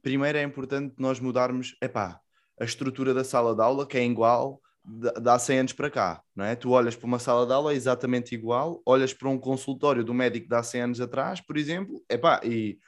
[0.00, 2.20] Primeiro é importante nós mudarmos, epá,
[2.58, 6.22] a estrutura da sala de aula, que é igual de há 100 anos para cá,
[6.36, 6.54] não é?
[6.54, 10.12] Tu olhas para uma sala de aula é exatamente igual, olhas para um consultório do
[10.12, 12.78] médico de há 100 anos atrás, por exemplo, epá, e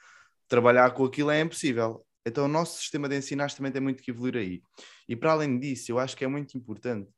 [0.47, 2.05] trabalhar com aquilo é impossível.
[2.25, 4.61] Então o nosso sistema de ensino também tem muito que evoluir aí.
[5.07, 7.09] E para além disso, eu acho que é muito importante,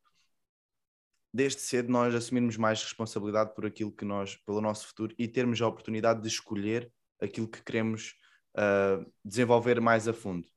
[1.34, 5.62] desde cedo, nós assumirmos mais responsabilidade por aquilo que nós, pelo nosso futuro, e termos
[5.62, 8.16] a oportunidade de escolher aquilo que queremos
[8.56, 10.48] uh, desenvolver mais a fundo.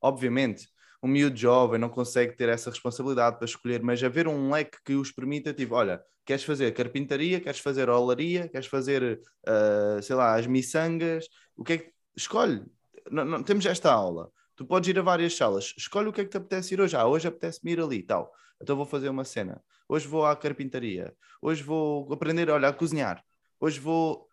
[0.00, 0.68] Obviamente,
[1.02, 4.94] um miúdo jovem não consegue ter essa responsabilidade para escolher, mas haver um leque que
[4.94, 10.34] os permita, tipo, olha, queres fazer carpintaria, queres fazer olaria, queres fazer, uh, sei lá,
[10.34, 11.92] as miçangas, o que é que...
[12.16, 12.62] Escolhe.
[13.10, 14.30] Não, não, temos esta aula.
[14.56, 15.74] Tu podes ir a várias salas.
[15.76, 16.96] Escolhe o que é que te apetece ir hoje.
[16.96, 18.32] Ah, hoje apetece-me ir ali tal.
[18.60, 19.62] Então vou fazer uma cena.
[19.86, 21.14] Hoje vou à carpintaria.
[21.42, 23.22] Hoje vou aprender, olha, a cozinhar.
[23.60, 24.25] Hoje vou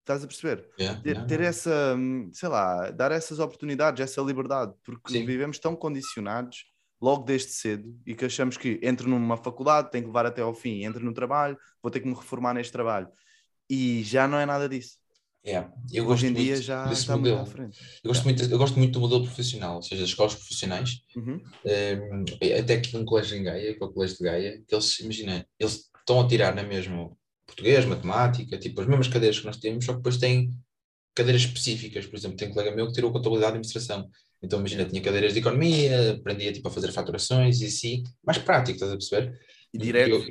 [0.00, 0.68] Estás a perceber?
[0.78, 1.48] Yeah, ter, yeah, ter yeah.
[1.48, 5.24] essa, hum, sei lá, dar essas oportunidades, essa liberdade, porque Sim.
[5.24, 6.64] vivemos tão condicionados
[7.00, 10.54] logo desde cedo e que achamos que entro numa faculdade, tenho que levar até ao
[10.54, 13.08] fim, entro no trabalho, vou ter que me reformar neste trabalho.
[13.68, 14.98] E já não é nada disso.
[15.46, 15.72] Yeah.
[15.90, 17.38] Eu gosto Hoje em muito dia já está modelo.
[17.38, 17.78] muito à frente.
[18.04, 21.02] Eu gosto, muito, eu gosto muito do modelo profissional, ou seja, das escolas profissionais.
[21.16, 21.40] Uhum.
[21.64, 22.24] Um,
[22.58, 25.46] até aqui num colégio em Gaia, que é o colégio de Gaia, que eles, imagina,
[25.58, 27.10] eles estão a tirar na mesma
[27.50, 30.50] português, matemática, tipo as mesmas cadeiras que nós temos, só que depois têm
[31.14, 32.06] cadeiras específicas.
[32.06, 34.08] Por exemplo, tem um colega meu que tirou contabilidade e administração.
[34.42, 38.76] Então, imagina, tinha cadeiras de economia, aprendia tipo, a fazer faturações e assim, mais prático,
[38.76, 39.38] estás a perceber?
[39.72, 40.10] E direto.
[40.14, 40.24] Eu,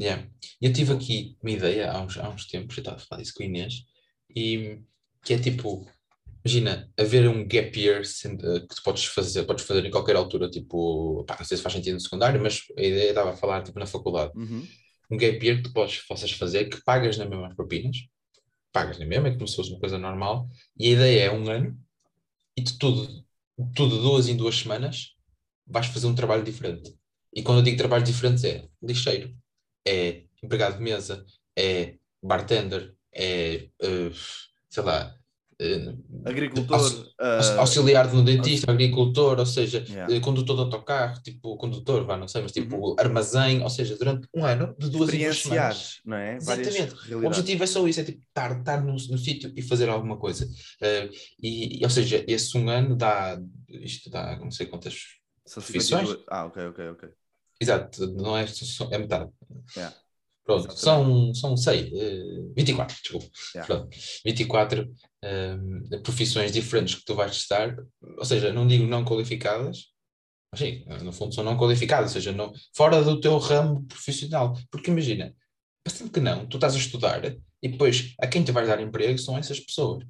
[0.00, 0.28] yeah.
[0.62, 3.34] eu tive aqui uma ideia há uns, há uns tempos, eu estava a falar disso
[3.34, 3.84] com a Inês,
[4.34, 4.78] e
[5.24, 5.86] que é tipo,
[6.44, 10.48] imagina, haver um gap year sendo- que tu podes fazer, podes fazer em qualquer altura,
[10.48, 13.62] tipo, pá, não sei se faz sentido no secundário, mas a ideia estava a falar
[13.62, 14.32] tipo na faculdade.
[14.36, 14.64] Uhum.
[15.10, 17.96] Um gap year que tu podes, possas fazer, que pagas na mesma as propinas,
[18.72, 21.48] pagas na mesma, é como se fosse uma coisa normal, e a ideia é um
[21.50, 21.78] ano,
[22.56, 23.24] e tu tudo,
[23.74, 25.14] tudo duas em duas semanas,
[25.66, 26.94] vais fazer um trabalho diferente.
[27.34, 29.34] E quando eu digo trabalho diferente é lixeiro,
[29.86, 31.24] é empregado de mesa,
[31.56, 34.10] é bartender, é, eh,
[34.68, 35.17] sei lá,
[36.24, 36.76] Agricultor.
[36.78, 40.14] Aux- ah, auxiliar de um dentista, agricultor, ou seja, Yeah.
[40.14, 44.28] eh, condutor de autocarro, tipo condutor, vá, não sei, mas tipo armazém, ou seja, durante
[44.34, 46.00] um ano, de duas em duas semanas.
[46.04, 46.38] não é?
[46.40, 47.14] Várias Exatamente.
[47.14, 50.16] O objetivo é só isso, é tipo estar, estar no, no sítio e fazer alguma
[50.16, 50.48] coisa.
[50.80, 51.10] Eh,
[51.42, 54.94] e, ou seja, esse um ano dá, isto dá não sei quantas,
[55.46, 56.08] São profissões?
[56.08, 56.24] 52.
[56.28, 57.08] Ah, ok, ok, ok.
[57.60, 58.44] exato, não é,
[58.90, 59.30] é metade.
[59.76, 59.96] Yeah.
[60.48, 63.26] Pronto, são, são sei, eh, 24, desculpa.
[63.54, 63.66] Yeah.
[63.66, 64.90] Pronto, 24
[65.22, 65.56] eh,
[66.02, 67.76] profissões diferentes que tu vais testar,
[68.16, 69.88] ou seja, não digo não qualificadas,
[70.50, 74.56] mas sim, no fundo são não qualificadas, ou seja, não, fora do teu ramo profissional.
[74.70, 75.36] Porque imagina,
[75.86, 77.22] bastante que não, tu estás a estudar
[77.62, 80.02] e depois a quem te vais dar emprego são essas pessoas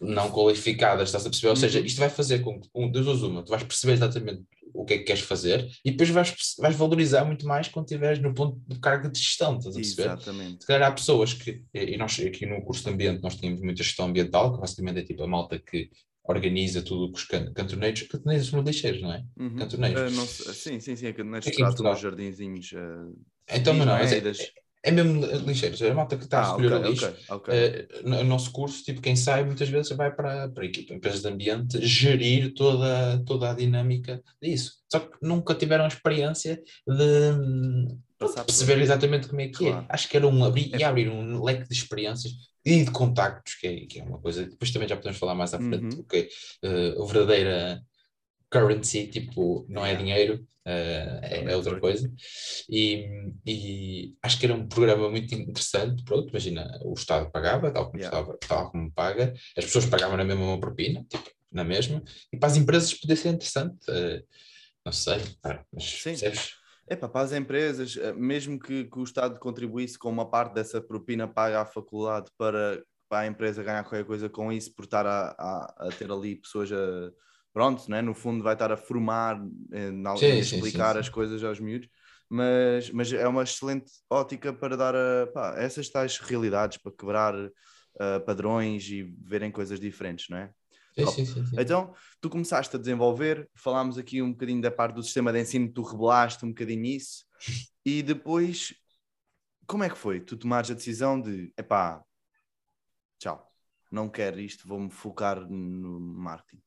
[0.00, 1.50] não qualificadas, estás a perceber?
[1.50, 1.84] Ou seja, Uhum.
[1.84, 4.98] isto vai fazer com que, um, duas uma, tu vais perceber exatamente o que é
[4.98, 8.78] que queres fazer e depois vais, vais valorizar muito mais quando estiveres no ponto de
[8.80, 10.02] carga de gestão, estás a perceber?
[10.10, 10.60] Exatamente.
[10.62, 13.82] Se calhar há pessoas que, e nós aqui no curso de ambiente nós tínhamos muita
[13.82, 15.88] gestão ambiental, que basicamente é tipo a malta que
[16.26, 19.22] organiza tudo com os can- cantoneiros, cantoneiros são lixeiros, não é?
[19.38, 19.56] Uhum.
[19.56, 20.00] Cantoneiros.
[20.00, 21.06] Ah, não sim, sim, sim.
[21.06, 22.72] É que neste Aqui em tratam os jardinzinhos.
[22.74, 24.00] ah, Então, mas não, é?
[24.00, 24.20] mas é,
[24.84, 27.06] é mesmo lixeiros, é a malta que está a Ah, recolher ok, o lixo.
[27.06, 27.54] ok, ok.
[27.54, 30.92] Eh, no no nosso curso, tipo, quem sai muitas vezes vai para, para a equipa,
[30.94, 34.74] empresas de ambiente, gerir toda, toda a dinâmica disso.
[34.92, 39.84] Só que nunca tiveram a experiência de Passar perceber exatamente como é que Claro.
[39.88, 39.92] é.
[39.94, 40.78] Acho que era um abrir É.
[40.78, 42.32] e abrir um leque de experiências
[42.64, 44.44] e de contactos, que é, que é uma coisa.
[44.46, 45.90] Depois também já podemos falar mais à frente, Uhum.
[45.90, 46.28] porque
[46.62, 47.82] eh, a verdadeira
[48.54, 52.08] currency, tipo, não é dinheiro, eh, é, é outra coisa.
[52.70, 56.04] E, e acho que era um programa muito interessante.
[56.04, 58.16] Pronto, imagina, o Estado pagava, tal como, Yeah.
[58.16, 62.36] estava, tal como paga, as pessoas pagavam na mesma uma propina, tipo, na mesma, e
[62.36, 63.78] para as empresas podia ser interessante.
[63.88, 64.22] eh,
[64.84, 65.18] não sei,
[65.72, 66.10] mas Sim.
[66.10, 66.52] percebes?
[66.86, 70.80] É para as empresas, eh, mesmo que, que o Estado contribuísse com uma parte dessa
[70.80, 75.06] propina paga à faculdade para, para a empresa ganhar qualquer coisa com isso, por estar
[75.06, 77.10] a, a, a ter ali pessoas a.
[77.54, 78.02] Pronto, né?
[78.02, 79.40] no fundo vai estar a formar,
[79.72, 80.98] eh, a sim, explicar sim, sim.
[80.98, 81.88] as coisas aos miúdos,
[82.28, 87.32] mas, mas é uma excelente ótica para dar a, pá, essas tais realidades, para quebrar
[88.00, 90.50] eh, padrões e verem coisas diferentes, não é?
[90.96, 91.56] Sim, sim, sim, sim.
[91.58, 95.72] Então, tu começaste a desenvolver, falámos aqui um bocadinho da parte do sistema de ensino,
[95.72, 97.24] tu rebelaste um bocadinho isso,
[97.84, 98.74] e depois,
[99.66, 100.20] como é que foi?
[100.20, 102.02] Tu tomares a decisão de, epá,
[103.18, 103.48] tchau,
[103.90, 106.62] não quero isto, vou-me focar no marketing,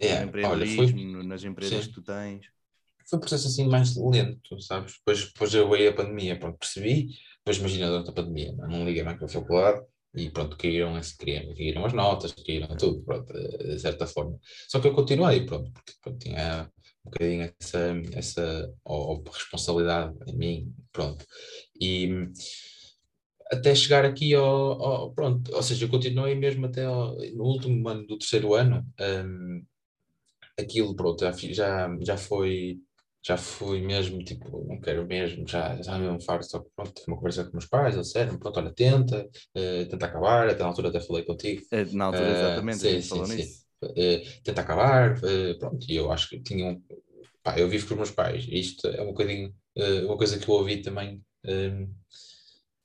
[0.00, 1.90] É, no olha, empreendedorismo, foi, nas empresas sim.
[1.90, 2.46] que tu tens.
[3.06, 4.94] foi um processo assim mais lento, sabes?
[4.94, 7.08] Depois, depois eu veio a pandemia, pronto, percebi,
[7.38, 9.84] depois imagina durante a pandemia, não, não liguei mais para a faculdade
[10.14, 14.38] e pronto, caíram, caíram, caíram as notas, caíram tudo, pronto, de certa forma.
[14.68, 16.70] Só que eu continuei, pronto, porque pronto, tinha
[17.04, 21.24] um bocadinho essa, essa ou, ou responsabilidade em mim, pronto.
[21.80, 22.28] E
[23.50, 27.88] até chegar aqui ao, ao, pronto, ou seja, eu continuei mesmo até ao, no último
[27.88, 29.64] ano do terceiro ano, um,
[30.60, 32.78] aquilo, pronto, já, já, já foi
[33.22, 37.08] já fui mesmo, tipo, não quero mesmo, já, já mesmo farto, só que pronto, tive
[37.08, 40.68] uma conversa com meus pais, eles disseram, pronto, olha, tenta, uh, tenta acabar, até na
[40.68, 41.62] altura até falei contigo.
[41.70, 43.60] É, na altura, uh, exatamente, sim, sim, sim.
[43.82, 45.20] Uh, tenta acabar,
[45.58, 46.82] pronto, e eu acho que tinha um,
[47.42, 49.54] pá, eu vivo com os meus pais, e isto é um bocadinho,
[50.06, 51.22] uma coisa que eu ouvi também,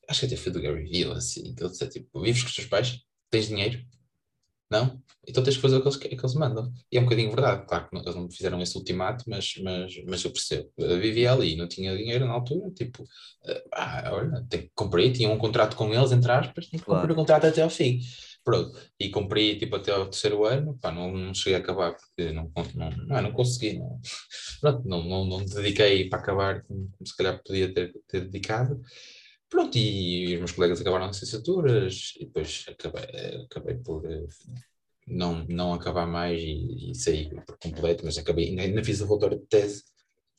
[0.07, 2.55] acho que até foi do Gary Vee, assim, que ele disse, tipo, vives com os
[2.55, 3.79] teus pais, tens dinheiro,
[4.69, 5.01] não?
[5.27, 6.71] Então tens que fazer o que eles, que eles mandam.
[6.91, 10.23] E é um bocadinho verdade, claro que eles não fizeram esse ultimato, mas, mas, mas
[10.23, 10.69] eu percebo.
[10.77, 13.03] Eu vivia ali, não tinha dinheiro na altura, tipo,
[13.73, 17.01] ah, olha, comprei, tinha um contrato com eles, entre aspas, tinha que claro.
[17.01, 17.99] cumprir o contrato até ao fim.
[18.43, 22.31] Pronto, e cumpri tipo até ao terceiro ano, pá, não, não cheguei a acabar porque
[22.31, 23.99] não, não, não, não consegui, não,
[24.61, 28.79] pronto, não, não, não dediquei para acabar como, como se calhar podia ter, ter dedicado.
[29.49, 34.25] Pronto, e os meus colegas acabaram as licenciaturas e depois acabei, acabei por eh,
[35.07, 39.05] não, não acabar mais e, e sair por completo, mas acabei, ainda, ainda fiz o
[39.05, 39.83] relatório de tese,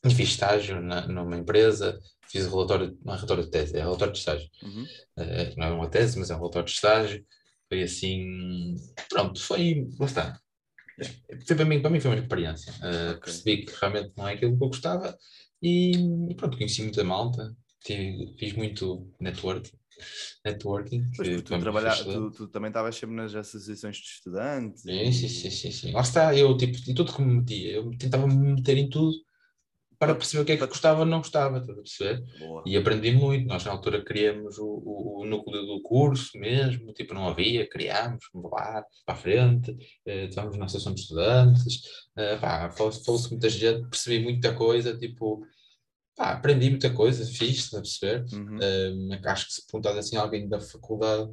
[0.05, 4.13] fiz estágio na, numa empresa, fiz o relatório, não é relatório de tese, é relatório
[4.13, 4.49] de estágio.
[4.63, 4.85] Uhum.
[5.17, 7.25] Uh, não é uma tese, mas é um relatório de estágio.
[7.69, 8.77] Foi assim,
[9.09, 10.41] pronto, foi, lá está.
[11.47, 12.73] Foi para mim, para mim foi uma experiência.
[12.75, 13.21] Uh, okay.
[13.21, 15.17] Percebi que realmente não é aquilo que eu gostava
[15.63, 15.93] e,
[16.31, 17.55] e pronto, conheci muita malta,
[18.39, 19.77] fiz muito networking.
[20.45, 21.05] Networking.
[21.17, 24.83] Pois, tu, trabalha, tu, tu, também estavas sempre nas associações de estudantes.
[24.83, 25.13] Sim, e...
[25.13, 25.93] sim, sim, sim, sim.
[25.93, 29.17] Lá está, eu tipo, em tudo que me metia, eu tentava me meter em tudo
[29.99, 32.23] para perceber o que é que gostava ou não gostava, estás a perceber?
[32.39, 32.63] Boa.
[32.67, 33.47] E aprendi muito.
[33.47, 38.25] Nós na altura criamos o, o, o, núcleo do curso mesmo, tipo, não havia, criámos,
[38.33, 41.81] vamos lá, para a frente, eh, na associação de estudantes,
[42.17, 42.39] eh,
[42.77, 45.43] falou-se muita gente, percebi muita coisa, tipo,
[46.17, 48.25] Pá, aprendi muita coisa, fiz, está a perceber?
[48.33, 48.57] Uhum.
[48.57, 51.31] Uh, acho que se perguntar assim a alguém da faculdade,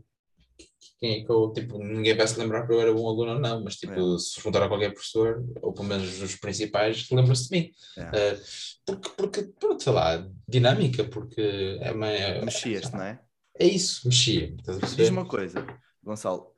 [0.99, 3.39] quem é que eu, tipo, ninguém vai se lembrar que eu era bom aluno ou
[3.39, 4.19] não, mas tipo, é.
[4.19, 7.71] se perguntar a qualquer professor, ou pelo menos os principais, lembram-se de mim.
[7.97, 8.33] É.
[8.33, 8.41] Uh,
[8.85, 12.07] porque, porque, pronto, sei lá, dinâmica, porque é uma.
[12.07, 13.19] É, Mexias, não é?
[13.57, 14.55] É isso, mexia.
[14.95, 15.65] Diz uma coisa,
[16.01, 16.51] Gonçalo,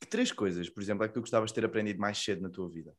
[0.00, 2.48] que três coisas, por exemplo, é que tu gostavas de ter aprendido mais cedo na
[2.48, 2.94] tua vida?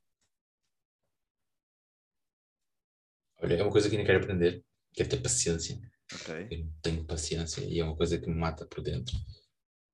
[3.42, 5.80] Olha, é uma coisa que ainda quero aprender, que é ter paciência.
[6.14, 6.48] Okay.
[6.52, 9.16] Eu não tenho paciência e é uma coisa que me mata por dentro.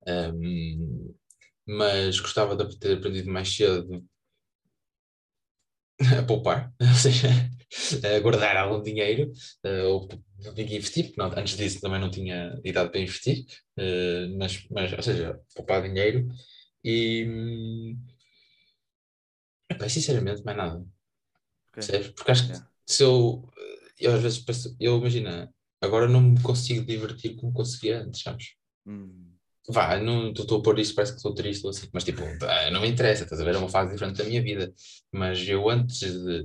[0.05, 1.15] Um,
[1.65, 4.05] mas gostava de ter aprendido mais cedo
[6.17, 7.29] a poupar, ou seja,
[8.03, 9.31] a guardar algum dinheiro,
[9.65, 10.07] uh, ou
[10.57, 13.45] investir, porque não, antes disso também não tinha idade para investir,
[13.77, 16.27] uh, mas, mas, ou seja, poupar dinheiro
[16.83, 17.25] e.
[17.27, 18.07] Hum,
[19.88, 20.86] sinceramente, mais nada.
[21.77, 22.10] Okay.
[22.13, 23.47] Porque acho que yeah se eu,
[24.00, 28.56] eu às vezes penso, eu imagina, agora não me consigo divertir como conseguia antes, sabes?
[28.86, 29.28] Hum.
[29.69, 32.21] Vá, não estou a pôr isso, parece que estou triste ou assim, mas tipo,
[32.71, 33.56] não me interessa, estás a ver?
[33.56, 34.73] É uma fase diferente da minha vida.
[35.12, 36.43] Mas eu antes de,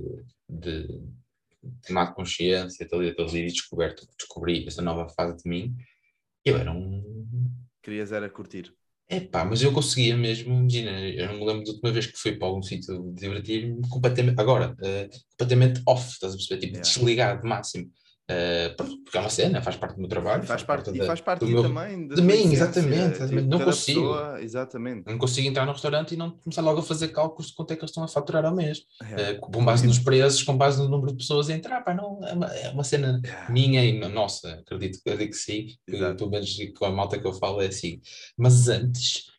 [0.49, 0.87] de,
[1.87, 5.73] tomar consciência, ter ali descoberto, descobri essa nova fase de mim,
[6.43, 7.49] eu era um.
[7.81, 8.73] Querias era curtir.
[9.09, 12.17] É pá, mas eu conseguia mesmo, imagina, eu não me lembro da última vez que
[12.17, 16.61] fui para algum sítio divertir-me completamente, agora, uh, completamente off, estás a perceber?
[16.61, 16.89] Tipo, yeah.
[16.89, 17.91] desligado máximo.
[18.31, 20.43] Uh, porque é uma cena, faz parte do meu trabalho.
[20.43, 23.15] Faz, faz parte, parte da, e faz parte meu, também de mim, exatamente.
[23.15, 23.35] exatamente.
[23.35, 23.99] Tipo, não consigo.
[23.99, 25.03] Pessoa, exatamente.
[25.05, 27.75] Não consigo entrar no restaurante e não começar logo a fazer cálculos de quanto é
[27.75, 28.83] que eles estão a faturar ao mês.
[29.01, 29.37] Yeah.
[29.37, 31.81] Uh, com base nos preços, com base no número de pessoas a entrar.
[31.81, 33.51] Pá, não, é, uma, é uma cena yeah.
[33.51, 35.67] minha e nossa, acredito, acredito que sim.
[35.85, 37.99] Que, pelo menos com a malta que eu falo é assim.
[38.37, 39.32] Mas antes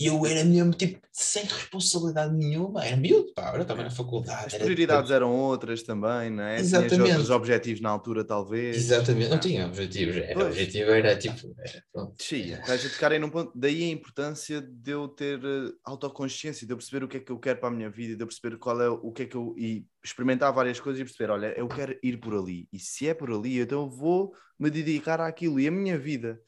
[0.00, 4.54] e eu era mesmo, tipo, sem responsabilidade nenhuma, era miúdo, pá, eu estava na faculdade.
[4.54, 5.24] As prioridades era...
[5.24, 6.60] eram outras também, não é?
[6.60, 6.94] Exatamente.
[6.94, 8.76] Tinhas outros objetivos na altura, talvez.
[8.76, 11.52] Exatamente, não tinha objetivos, era, o objetivo era tipo.
[11.58, 15.74] Era, Descia, estás a tocar aí num ponto, daí a importância de eu ter uh,
[15.84, 18.22] autoconsciência, de eu perceber o que é que eu quero para a minha vida, de
[18.22, 19.52] eu perceber qual é o que é que eu.
[19.58, 23.14] e experimentar várias coisas e perceber, olha, eu quero ir por ali, e se é
[23.14, 26.40] por ali, então eu vou me dedicar àquilo, e a minha vida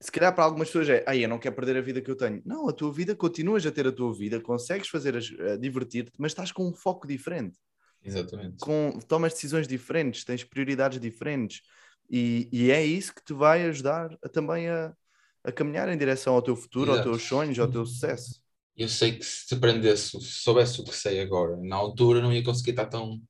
[0.00, 2.16] se calhar para algumas pessoas é, aí eu não quero perder a vida que eu
[2.16, 2.42] tenho.
[2.44, 6.32] Não, a tua vida, continuas a ter a tua vida, consegues fazer, a, divertir-te, mas
[6.32, 7.58] estás com um foco diferente.
[8.04, 8.58] Exatamente.
[8.60, 11.62] Com, tomas decisões diferentes, tens prioridades diferentes.
[12.10, 14.94] E, e é isso que te vai ajudar a, também a,
[15.42, 17.08] a caminhar em direção ao teu futuro, Exato.
[17.08, 18.42] aos teus sonhos, ao teu sucesso.
[18.76, 22.42] Eu sei que se aprendesse, se soubesse o que sei agora, na altura não ia
[22.42, 23.22] conseguir estar tão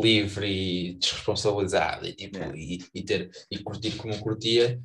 [0.00, 2.52] livre e desresponsabilizado e, tipo, é.
[2.54, 4.80] e, e, ter, e curtir como curtia,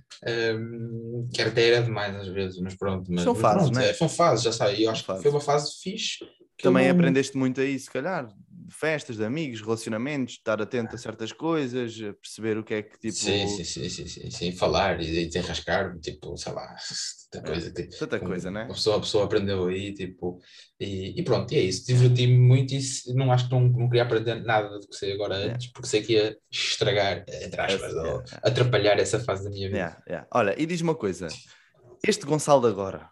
[0.57, 3.11] um, que até era demais às vezes, mas pronto.
[3.11, 3.89] Mas, são fases, né?
[3.89, 4.85] É, são fases, já sei.
[4.85, 6.25] Eu acho que foi uma fase fixe.
[6.61, 6.95] Também não...
[6.95, 8.27] aprendeste muito aí, se calhar.
[8.70, 13.13] Festas, de amigos, relacionamentos, estar atento a certas coisas, perceber o que é que tipo.
[13.13, 14.51] Sim, sim, sim, sim, sim, sim.
[14.51, 16.76] falar e desenrascar, tipo, sei lá,
[17.32, 17.74] tanta coisa.
[17.99, 18.63] Tanta coisa, né?
[18.63, 20.39] A pessoa, a pessoa aprendeu aí, tipo,
[20.80, 21.86] e, e pronto, e é isso.
[21.86, 25.36] Diverti-me muito e não acho que não, não queria aprender nada do que sei agora
[25.36, 25.51] é.
[25.51, 29.78] antes, porque sei que ia estragar, entre aspas, ou atrapalhar essa fase da minha vida.
[30.32, 31.28] Olha, e diz uma coisa:
[32.03, 33.09] este Gonçalo agora.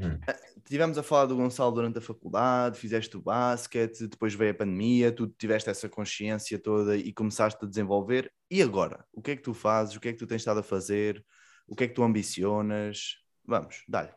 [0.00, 0.18] Hum.
[0.64, 5.12] Tivemos a falar do Gonçalo durante a faculdade, fizeste o basquete, depois veio a pandemia,
[5.12, 8.32] tu tiveste essa consciência toda e começaste a desenvolver.
[8.50, 9.04] E agora?
[9.12, 9.96] O que é que tu fazes?
[9.96, 11.24] O que é que tu tens estado a fazer?
[11.66, 13.16] O que é que tu ambicionas?
[13.44, 14.10] Vamos, dá-lhe.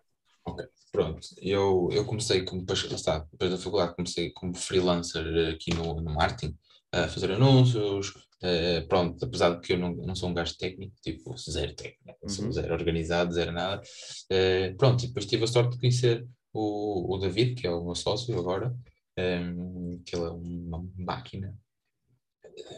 [0.46, 1.28] Ok, pronto.
[1.42, 6.58] Eu, eu comecei, como, está, depois da faculdade, comecei como freelancer aqui no, no marketing,
[6.92, 8.14] a fazer anúncios,
[8.44, 12.20] uh, pronto, apesar de que eu não, não sou um gajo técnico, tipo, zero técnico,
[12.22, 12.30] uhum.
[12.30, 17.16] sou zero organizado, zero nada, uh, pronto, e depois tive a sorte de conhecer o,
[17.16, 18.76] o David, que é o meu sócio agora,
[19.18, 21.56] um, que ele é uma máquina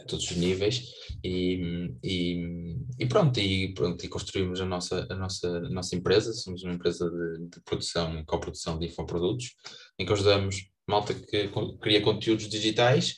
[0.00, 0.90] a todos os níveis
[1.22, 6.32] e, e, e, pronto, e pronto, e construímos a nossa, a nossa, a nossa empresa,
[6.32, 9.54] somos uma empresa de, de produção e coprodução de infoprodutos,
[9.98, 11.50] em que ajudamos malta que
[11.80, 13.16] cria conteúdos digitais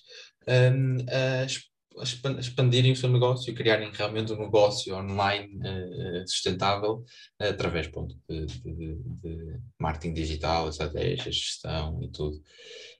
[0.48, 1.44] um, a a
[2.02, 7.04] expandirem o seu negócio e criarem realmente um negócio online uh, sustentável
[7.40, 12.40] uh, através pronto, de, de, de, marketing digital, estratégia, gestão e tudo.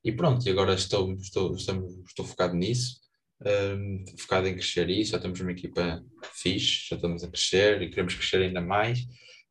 [0.05, 2.99] E pronto, e agora estou, estou, estamos, estou focado nisso,
[3.45, 6.03] um, focado em crescer isso, já temos uma equipa
[6.35, 9.07] fixe, já estamos a crescer e queremos crescer ainda mais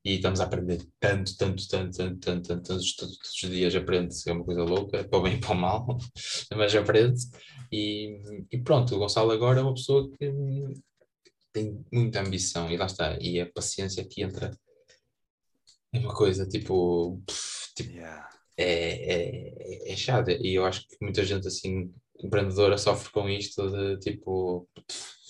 [0.06, 3.76] e estamos a aprender tanto, tanto, tanto, tanto, tanto, tanto todos, todos, todos os dias
[3.76, 5.98] aprende-se, é uma coisa louca, para o bem e para o mal,
[6.56, 7.30] mas aprende-se.
[7.72, 10.32] E, e, pronto, o Gonçalo agora é uma pessoa que
[11.52, 14.52] tem muita ambição e lá está, e a paciência que entra
[15.94, 17.22] é uma coisa tipo,
[17.76, 18.30] tipo yeah.
[18.58, 21.94] é, é, é chata, e eu acho que muita gente assim,
[22.26, 24.68] empreendedora, sofre com isto de tipo,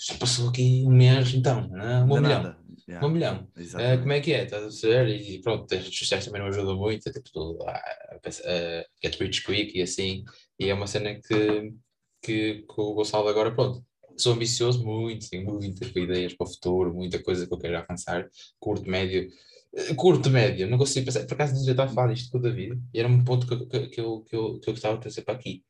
[0.08, 2.04] já passou aqui um mês, então, né?
[2.04, 2.56] um milhão.
[2.88, 3.06] Yeah.
[3.06, 3.48] Um milhão.
[3.58, 4.46] Uh, como é que é?
[4.46, 5.10] Estás a ser?
[5.10, 9.44] E pronto, as redes sociais também não ajudam muito, é tipo tudo, uh, get rich
[9.44, 10.24] quick e assim.
[10.58, 11.74] E é uma cena que,
[12.22, 13.84] que, que o Gonçalo agora, pronto,
[14.18, 18.28] sou ambicioso muito, tenho muitas ideias para o futuro, muita coisa que eu quero alcançar,
[18.60, 19.30] curto, médio,
[19.76, 22.42] eh, curto, médio, não consigo pensar, por acaso não estava a falar disto com o
[22.42, 25.02] David, e era um ponto que, que, que, eu, que, eu, que eu gostava de
[25.02, 25.64] trazer para aqui.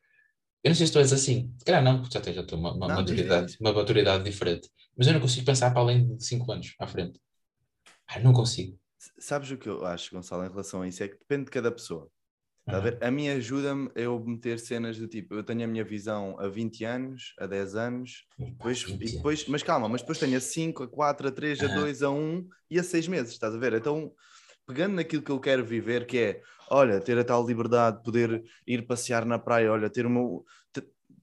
[0.67, 2.87] Eu não sei se tu és assim, se calhar não, porque já tens uma, uma,
[2.89, 6.75] não, maturidade, uma maturidade diferente, mas eu não consigo pensar para além de 5 anos
[6.77, 7.21] à frente.
[8.05, 8.77] Ah, não consigo.
[9.17, 11.01] Sabes o que eu acho, Gonçalo, em relação a isso?
[11.01, 12.11] É que depende de cada pessoa.
[12.65, 12.97] Tá a, ver?
[13.01, 16.49] a mim ajuda-me a eu meter cenas do tipo, eu tenho a minha visão a
[16.49, 20.83] 20 anos, a 10 anos, depois, e depois, mas calma, mas depois tenho a 5,
[20.83, 23.73] a 4, a 3, a 2, a 1 e a 6 meses, estás a ver?
[23.73, 24.11] Então,
[24.67, 28.85] pegando naquilo que eu quero viver, que é, olha, ter a tal liberdade, poder ir
[28.85, 30.43] passear na praia, olha, ter uma,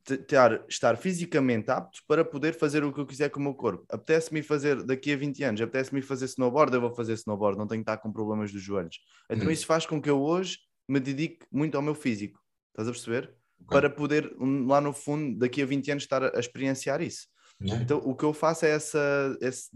[0.05, 3.85] ter, estar fisicamente apto para poder fazer o que eu quiser com o meu corpo.
[3.89, 7.83] Apetece-me fazer daqui a 20 anos, apetece-me fazer snowboard, eu vou fazer snowboard, não tenho
[7.83, 8.99] que estar com problemas dos joelhos.
[9.31, 9.51] Então hum.
[9.51, 12.39] isso faz com que eu hoje me dedique muito ao meu físico.
[12.71, 13.35] Estás a perceber?
[13.61, 13.81] Okay.
[13.81, 14.31] Para poder,
[14.67, 17.29] lá no fundo, daqui a 20 anos, estar a, experienciar isso.
[17.63, 17.83] Yeah.
[17.83, 19.71] Então o que eu faço é essa, essa,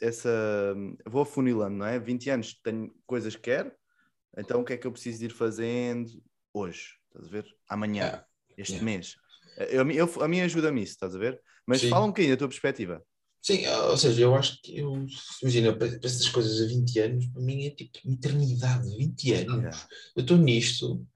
[0.00, 0.74] essa.
[1.06, 1.98] Vou afunilando, não é?
[1.98, 3.72] 20 anos tenho coisas que quero,
[4.36, 6.10] então o que é que eu preciso de ir fazendo
[6.52, 6.96] hoje?
[7.08, 7.46] Estás a ver?
[7.68, 8.26] Amanhã, yeah.
[8.58, 8.84] este yeah.
[8.84, 9.16] mês.
[9.56, 11.40] Eu, eu, a mim ajuda-me isso, estás a ver?
[11.66, 11.88] Mas Sim.
[11.88, 13.02] fala um bocadinho da tua perspectiva.
[13.42, 15.06] Sim, ou seja, eu acho que eu,
[15.40, 19.54] imagina, para, essas coisas a 20 anos, para mim é tipo eternidade, 20 anos.
[19.54, 19.88] Yeah.
[20.16, 21.06] Eu estou nisto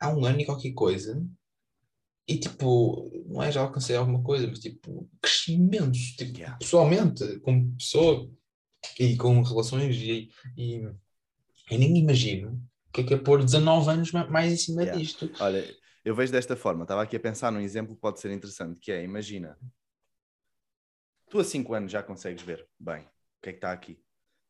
[0.00, 1.22] há um ano e qualquer coisa,
[2.26, 6.56] e tipo, não é já alcancei alguma coisa, mas tipo, crescimentos, tipo, yeah.
[6.56, 8.30] pessoalmente, como pessoa
[8.98, 10.76] e com relações, e, e
[11.70, 14.98] eu nem imagino o que é que é pôr 19 anos mais em cima yeah.
[14.98, 15.30] disto.
[15.38, 15.62] Olha,
[16.04, 18.90] eu vejo desta forma, estava aqui a pensar num exemplo que pode ser interessante, que
[18.90, 19.58] é, imagina,
[21.28, 24.02] tu a 5 anos já consegues ver bem o que é que está aqui.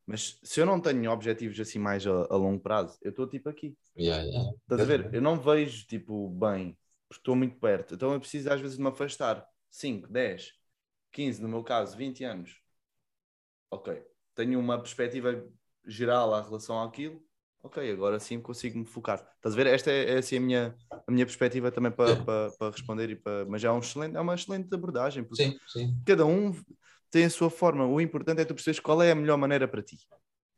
[0.05, 3.47] Mas se eu não tenho objetivos assim mais a, a longo prazo, eu estou tipo
[3.47, 3.77] aqui.
[3.97, 4.51] Yeah, yeah.
[4.63, 5.13] Estás a ver?
[5.13, 6.77] Eu não vejo tipo bem,
[7.07, 7.95] porque estou muito perto.
[7.95, 9.47] Então eu preciso às vezes de me afastar.
[9.69, 10.53] 5, 10,
[11.11, 12.61] 15, no meu caso, 20 anos.
[13.71, 14.05] Ok.
[14.35, 15.43] Tenho uma perspectiva
[15.85, 17.23] geral à relação àquilo
[17.63, 19.25] ok, agora sim consigo me focar.
[19.37, 19.67] Estás a ver?
[19.67, 20.75] Esta é, é assim a minha,
[21.07, 24.19] a minha perspectiva também para, para, para responder, e para, mas é, um excelente, é
[24.19, 25.97] uma excelente abordagem, porque sim, sim.
[26.05, 26.53] cada um
[27.09, 27.85] tem a sua forma.
[27.85, 29.97] O importante é tu perceberes qual é a melhor maneira para ti.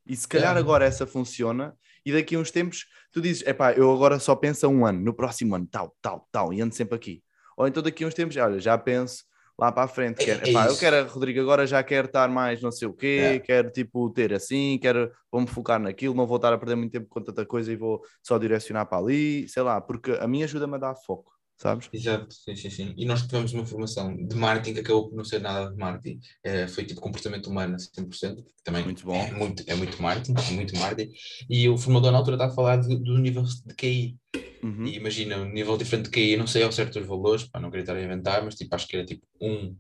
[0.05, 0.59] E se calhar é.
[0.59, 4.65] agora essa funciona, e daqui a uns tempos tu dizes, epá, eu agora só penso
[4.65, 7.23] a um ano, no próximo ano, tal, tal, tal, e ando sempre aqui.
[7.55, 9.23] Ou então daqui a uns tempos, olha, já penso
[9.57, 10.23] lá para a frente.
[10.23, 12.93] Quero, é, é epá, eu quero, Rodrigo, agora já quero estar mais não sei o
[12.93, 13.39] quê, é.
[13.39, 17.07] quero tipo ter assim, quero, vou-me focar naquilo, não vou estar a perder muito tempo
[17.09, 20.75] com tanta coisa e vou só direcionar para ali, sei lá, porque a mim ajuda-me
[20.75, 21.31] a dar foco.
[21.57, 21.89] sabes?
[21.93, 22.93] Exato, sim, sim, sim.
[22.97, 26.19] E nós tivemos uma formação de marketing que acabou por não ser nada de marketing,
[26.43, 29.15] é, foi tipo comportamento humano a 100%, que também Muito bom.
[29.15, 31.13] É, muito, é muito marketing, é muito marketing.
[31.49, 34.17] E o formador na altura está a falar de- do nível de QI.
[34.66, 34.88] Uhum.
[34.88, 37.70] E imagina, um nível diferente de QI, não sei ao certo os valores, para não
[37.70, 39.78] querer estar a inventar, mas tipo, acho que era tipo um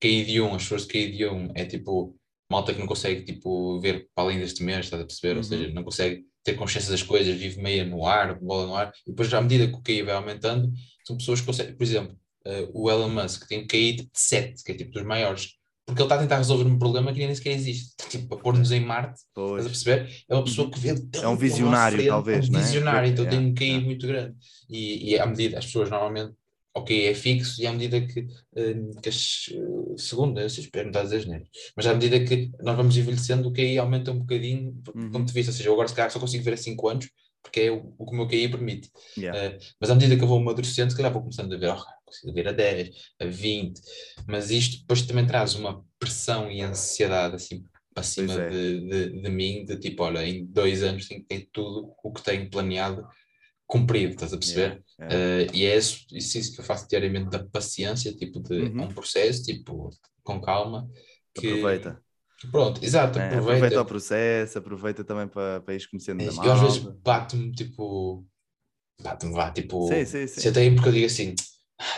[0.00, 2.16] QI de um, as pessoas de QI de um é tipo
[2.48, 5.32] malta que não consegue tipo, ver para além deste mês, estás a perceber?
[5.32, 5.38] Uhum.
[5.38, 8.92] Ou seja, não consegue ter consciência das coisas, vive meia no ar, bola no ar,
[9.04, 10.72] e depois à medida que o QI vai aumentando,
[11.04, 12.16] são pessoas que conseguem, por exemplo,
[12.46, 15.57] eh, o Elon Musk tem um QI de 7, que é tipo dos maiores,
[15.88, 18.70] porque ele está a tentar resolver um problema que nem sequer existe, tipo, a pôr-nos
[18.72, 19.64] em Marte, estás a Pois.
[19.68, 20.22] perceber?
[20.28, 22.62] É uma pessoa que vê tanto É um visionário, frente, talvez, é um não é?
[22.62, 23.80] visionário, então É, tem um QI é.
[23.80, 24.36] muito grande.
[24.68, 26.34] E, e à medida, as pessoas normalmente,
[26.74, 28.20] ok, é fixo, e à medida que,
[28.54, 29.16] eh, que as,
[29.96, 31.40] sei, espero não estar a
[31.74, 35.10] mas à medida que nós vamos envelhecendo, o QI aumenta um bocadinho do Uhum.
[35.10, 37.08] ponto de vista, ou seja, eu agora se calhar só consigo ver a 5 anos,
[37.42, 38.90] porque é o, o que o meu QI permite.
[39.16, 39.38] Yeah.
[39.38, 41.82] Eh, mas à medida que eu vou amadurecendo, se calhar vou começando a ver, oh,
[42.08, 42.90] consigo ver a 10,
[43.20, 43.80] a 20,
[44.26, 47.62] mas isto depois também traz uma pressão e ansiedade assim
[47.94, 48.48] para cima é.
[48.50, 52.12] de, de, de mim, de tipo, olha, em dois anos tenho que ter tudo o
[52.12, 53.06] que tenho planeado
[53.66, 54.82] cumprido, estás a perceber?
[54.98, 55.44] Yeah, yeah.
[55.44, 58.80] Eh, e é isso, isso, isso que eu faço diariamente da paciência, tipo, de Uhum.
[58.82, 59.90] é um processo, tipo,
[60.22, 60.88] com calma.
[61.34, 62.02] Que, Aproveita.
[62.50, 63.50] Pronto, exato, É, aproveita.
[63.50, 66.44] aproveita o processo, aproveita também para, para ires conhecendo É da.
[66.44, 68.24] Eu às vezes bato-me tipo.
[69.02, 69.88] Bato-me, vá, tipo.
[69.88, 70.40] Sim, sim, sim.
[70.40, 71.42] Se até aí porque eu digo assim, "Ah,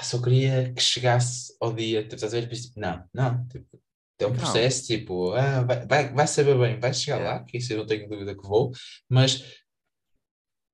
[0.02, 2.48] só queria que chegasse ao dia, tipo, estás a ver?
[2.48, 3.80] Tipo, não, não, tipo,
[4.18, 4.36] é um Não.
[4.36, 7.86] processo, tipo, ah, vai, vai, vai saber bem, vai chegar lá, que isso eu não
[7.86, 8.70] tenho dúvida que vou,
[9.08, 9.42] mas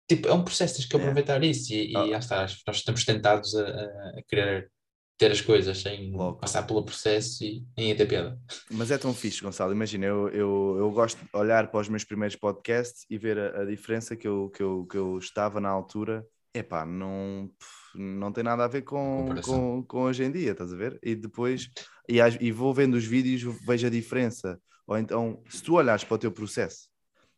[0.08, 2.04] tipo, é um processo, tens que aproveitar isso e, e Ah.
[2.04, 4.70] lá está, nós estamos tentados a, a- querer
[5.18, 6.38] ter as coisas sem Logo.
[6.38, 8.38] passar pelo processo e nem a ter piada.
[8.70, 9.72] Mas é tão fixe, Gonçalo.
[9.72, 13.62] Imagina, eu, eu, eu gosto de olhar para os meus primeiros podcasts e ver a,
[13.62, 16.26] a diferença que eu, que, eu, que eu estava na altura.
[16.52, 20.72] Epá, não, pff, não tem nada a ver com, com, com hoje em dia, estás
[20.72, 20.98] a ver?
[21.02, 21.70] E depois,
[22.08, 24.60] e, às- e vou vendo os vídeos, vejo a diferença.
[24.86, 26.88] Ou então, se tu olhares para o teu processo,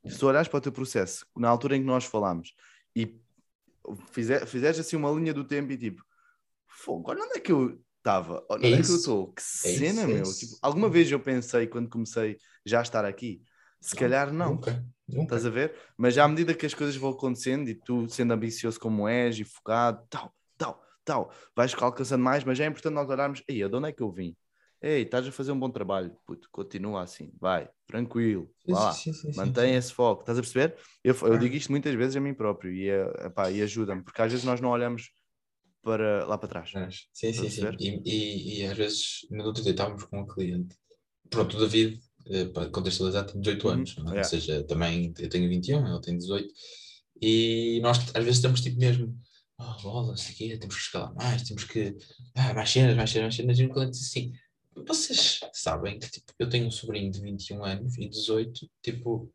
[0.06, 2.54] se tu olhares para o teu processo, na altura em que nós falámos,
[2.94, 3.20] e
[4.10, 6.02] fizer, fizeres assim uma linha do tempo e tipo,
[6.66, 9.42] fogo, olha onde é que eu estava, olha É onde é que eu estou, que
[9.42, 10.22] É cena, isso, é meu.
[10.22, 10.40] isso.
[10.40, 13.42] Tipo, alguma vez eu pensei, quando comecei já a estar aqui,
[13.80, 15.22] se calhar não, Nunca, nunca.
[15.22, 15.74] estás a ver?
[15.96, 19.38] Mas já à medida que as coisas vão acontecendo e tu sendo ambicioso como és
[19.38, 23.74] e focado, tal, tal, tal, vais alcançando mais, mas é importante nós olharmos, ei, de
[23.76, 24.36] onde é que eu vim?
[24.82, 28.92] Ei, estás a fazer um bom trabalho, puto, continua assim, vai, tranquilo, vá lá.
[28.94, 30.76] Sim, sim, sim, Mantém esse foco, estás a perceber?
[31.02, 34.22] Eu, eu digo isto muitas vezes a mim próprio e, é- epá, e ajuda-me, porque
[34.22, 35.10] às vezes nós não olhamos
[35.82, 36.70] para lá para trás.
[37.12, 37.76] Sim, sim, sim.
[37.78, 40.76] E, e, e às vezes, no outro dia estávamos com um cliente.
[41.30, 43.96] Pronto, o David, eh, para contextualizar, tem 18 Uhum, anos.
[44.12, 44.18] é?
[44.18, 46.52] Ou seja, também eu tenho 21, ele tem 18.
[47.20, 49.18] E nós às vezes estamos tipo mesmo,
[49.58, 51.96] oh, bola, sei quê, temos que escalar mais, temos que.
[52.34, 53.58] Ah, mais cenas, mais cenas, mais cenas.
[53.58, 54.32] E o cliente diz assim:
[54.86, 59.32] vocês sabem que tipo, eu tenho um sobrinho de 21 anos e 18, tipo,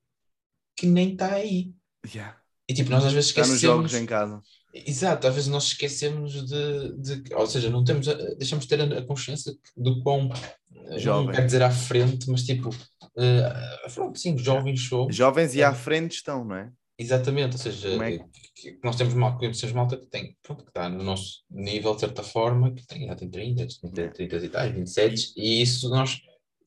[0.78, 1.74] que nem está aí.
[2.13, 2.38] Yeah.
[2.69, 3.91] E tipo, nós às vezes Está nos esquecemos.
[3.91, 4.41] jogos em casa.
[4.74, 8.82] Exato, às vezes nós esquecemos de, de- ou seja, não temos, a- deixamos de ter
[8.82, 10.32] a, consciência do quão,
[10.74, 11.26] eh, Jovem.
[11.28, 12.69] não quero dizer à frente, mas tipo,
[13.17, 15.65] eh, pronto, sim, jovens somos, Jovens e É.
[15.65, 16.71] à frente estão, não é?
[16.98, 18.18] Exatamente, ou seja, é
[18.56, 21.94] que, que nós temos mal, conhecemos malta que tem, pronto, que está no nosso nível
[21.96, 24.08] de certa forma, que tem, já tem 30, 30, É.
[24.10, 26.20] 30 e tais, 27, e isso nós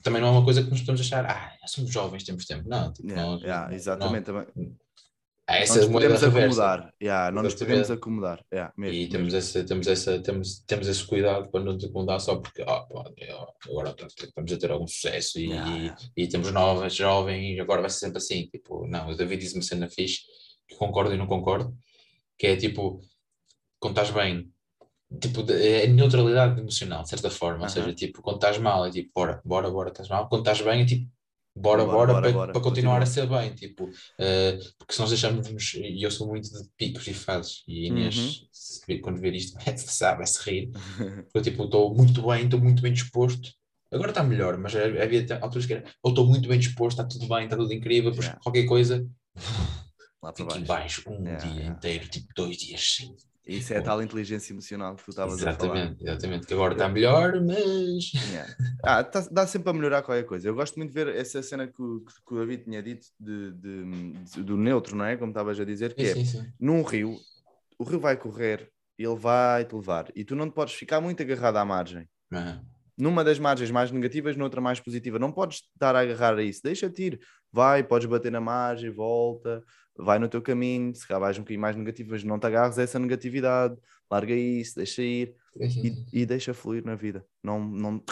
[0.03, 2.93] também não é uma coisa que nos podemos achar, ah, somos jovens, temos tempo, não,
[2.93, 4.24] tipo, Yeah, nós, yeah, não- exatamente.
[4.27, 4.47] também.
[5.47, 6.94] Há Não essa nos moeda podemos acomodar.
[7.03, 8.44] Yeah, não nos podemos acomodar.
[8.53, 9.38] Yeah, mesmo, E temos, mesmo.
[9.38, 13.05] esse, temos, essa, temos, temos esse cuidado para não nos acomodar só porque ah, pô,
[13.16, 17.80] eu- agora estamos a ter algum sucesso e, Yeah, e, e temos novas, jovens, agora
[17.80, 18.47] vai ser sempre assim.
[18.49, 20.20] Tipo, não, o David diz uma cena fixe,
[20.68, 21.76] que concordo e não concordo,
[22.38, 23.01] que é tipo,
[23.78, 24.51] quando estás bem,
[25.20, 27.62] tipo, é neutralidade emocional, de certa forma.
[27.62, 30.28] Ou seja, tipo, quando estás mal, é tipo, bora, bora, bora, estás mal.
[30.28, 31.09] Quando estás bem, é tipo,
[31.57, 32.98] bora, Bora, bora, para, para continuar continua.
[33.02, 33.54] a ser bem.
[33.54, 37.86] Tipo, eh, porque se nós deixarmos, e eu sou muito de picos e fases, e
[37.88, 38.48] Inês, Uhum.
[38.52, 39.57] se quando ver isto,
[39.90, 40.70] sabe, vai se rir.
[41.34, 43.50] Eu, tipo, estou muito bem, estou muito bem disposto.
[43.92, 47.04] Agora está melhor, mas havia te- alturas que era, ou estou muito bem disposto, está
[47.09, 48.38] tudo bem, está tudo incrível, Yeah.
[48.42, 49.07] qualquer coisa,
[50.22, 51.02] Lá para fico em baixo.
[51.04, 51.76] baixo um Yeah, dia yeah.
[51.76, 53.14] inteiro, tipo dois dias sim.
[53.47, 55.76] Isso é a tal inteligência emocional que tu estavas a falar.
[55.76, 58.12] Exatamente, exatamente, que agora está melhor, mas...
[58.32, 58.57] Yeah.
[58.82, 60.49] Ah, tá- dá sempre a melhorar qualquer coisa.
[60.49, 63.53] Eu gosto muito de ver essa cena que, o- que o David tinha dito de,
[63.53, 65.16] de- de- do neutro, não é?
[65.16, 66.53] Como estavas a dizer, que é Sim, sim, sim.
[66.59, 67.16] num rio,
[67.78, 68.68] o rio vai correr,
[68.99, 72.09] ele vai te levar e tu não te podes ficar muito agarrado à margem.
[72.32, 72.61] Ah,
[72.99, 75.18] numa das margens mais negativas, noutra mais positiva.
[75.18, 77.20] Não podes estar a agarrar a isso, deixa-te ir,
[77.53, 79.62] vai, podes bater na margem, volta,
[79.99, 82.78] vai no teu caminho, se cá vais um bocadinho mais negativo, mas não te agarres
[82.78, 83.76] a essa negatividade,
[84.11, 87.24] larga isso, deixa ir e, e deixa fluir na vida.
[87.42, 88.03] Não, não,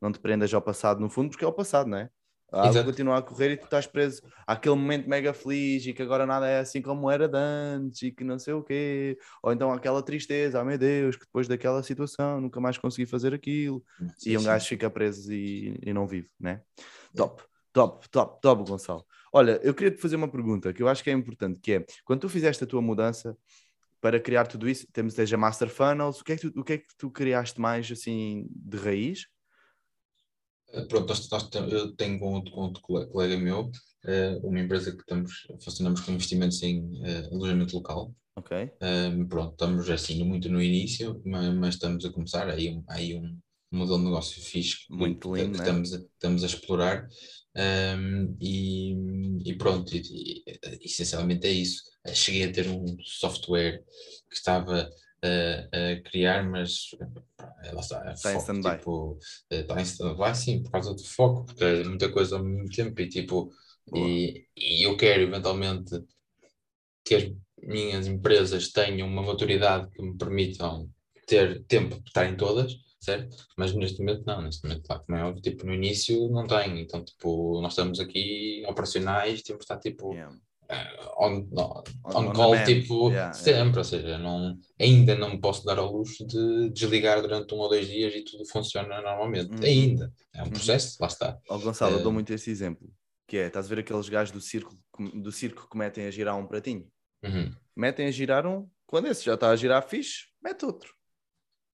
[0.00, 2.10] não te prendas ao passado, no fundo, porque é o passado, não é?
[2.52, 6.02] A água continua a correr e tu estás preso àquele momento mega feliz e que
[6.02, 9.16] agora nada é assim como era antes e que não sei o quê.
[9.42, 13.32] Ou então aquela tristeza, ah meu Deus, que depois daquela situação nunca mais consegui fazer
[13.32, 13.84] aquilo.
[14.18, 14.46] Sim, e um sim.
[14.46, 16.60] gajo fica preso e, e não vive, né?
[17.14, 17.40] Top,
[17.72, 19.04] top, top, top, Gonçalo.
[19.32, 21.86] Olha, eu queria te fazer uma pergunta que eu acho que é importante, que é,
[22.04, 23.36] quando tu fizeste a tua mudança
[24.00, 26.64] para criar tudo isso, temos desde a Master Funnels, o que é que tu, o
[26.64, 29.26] que é que tu criaste mais assim de raiz?
[30.72, 33.70] Eh, pronto, nós, nós, eu tenho com outro, com outro colega meu
[34.04, 38.14] eh, uma empresa que estamos, funcionamos com investimentos em uh, alojamento local.
[38.36, 38.72] Ok.
[38.80, 43.38] Um, pronto, estamos assim muito no início, mas, mas estamos a começar aí, aí um
[43.70, 45.64] modelo de negócio fixe muito lindo, que, né?
[45.64, 47.08] estamos, a, estamos a explorar.
[47.56, 48.94] Um, e,
[49.44, 51.82] e, pronto, e, e, essencialmente é isso.
[52.14, 53.82] Cheguei a ter um software
[54.28, 54.90] que estava
[55.22, 56.90] a, criar, mas
[57.64, 58.78] ela está, está em stand-by.
[58.78, 59.18] Tipo,
[59.50, 63.00] está em stand-by, sim, por causa do foco, porque é muita coisa ao mesmo tempo
[63.00, 63.50] e tipo,
[63.94, 66.02] e, e, eu quero eventualmente
[67.04, 67.32] que as
[67.62, 70.88] minhas empresas tenham uma maturidade que me permitam
[71.26, 73.36] ter tempo para estar em todas, certo?
[73.56, 77.02] Mas neste momento não, neste momento, como é óbvio, tipo, no início não tenho, então
[77.04, 80.12] tipo, nós estamos aqui operacionais, temos de estar tipo.
[80.14, 80.30] Yeah
[81.18, 83.78] on, on, on call, tipo, yeah, sempre, yeah.
[83.78, 87.68] ou seja, não, ainda não me posso dar ao luxo de desligar durante um ou
[87.68, 89.50] dois dias e tudo funciona normalmente.
[89.50, 89.64] Uhum.
[89.64, 90.12] Ainda.
[90.34, 90.50] É um uhum.
[90.50, 91.38] processo, lá está.
[91.48, 92.88] Oh, Gonçalo, uh, eu dou eh, muito esse exemplo,
[93.26, 94.76] que é, estás a ver aqueles gajos do circo,
[95.14, 96.86] do circo que metem a girar um pratinho?
[97.22, 97.52] Uhum.
[97.76, 100.94] Metem a girar um, quando esse já está a girar fixe, mete outro.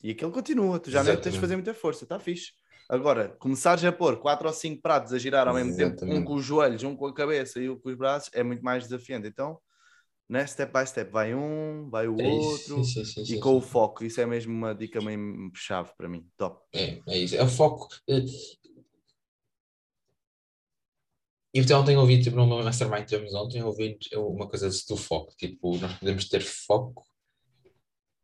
[0.03, 1.17] E aquele continua, tu já Exatamente.
[1.17, 2.53] não tens de fazer muita força, está fixe.
[2.89, 6.01] Agora, começares a pôr quatro ou cinco pratos a girar ao mesmo Exatamente.
[6.01, 8.45] tempo, um com os joelhos, um com a cabeça e um com os braços, é
[8.45, 9.27] muito mais desafiante.
[9.27, 9.59] Então,
[10.29, 13.57] né, step by step, vai um, vai o é outro, sim, sim, sim, e com
[13.57, 14.05] o foco.
[14.05, 16.27] Isso é mesmo uma dica meio chave para mim.
[16.37, 16.63] Top.
[16.73, 17.37] É, é isso.
[17.37, 17.89] É o foco.
[18.09, 18.25] Eh,
[21.55, 25.35] e então ontem ouvi, tipo, no Mastermind que tivemos ontem, ouvi uma coisa do foco.
[25.37, 27.05] Tipo, nós podemos ter foco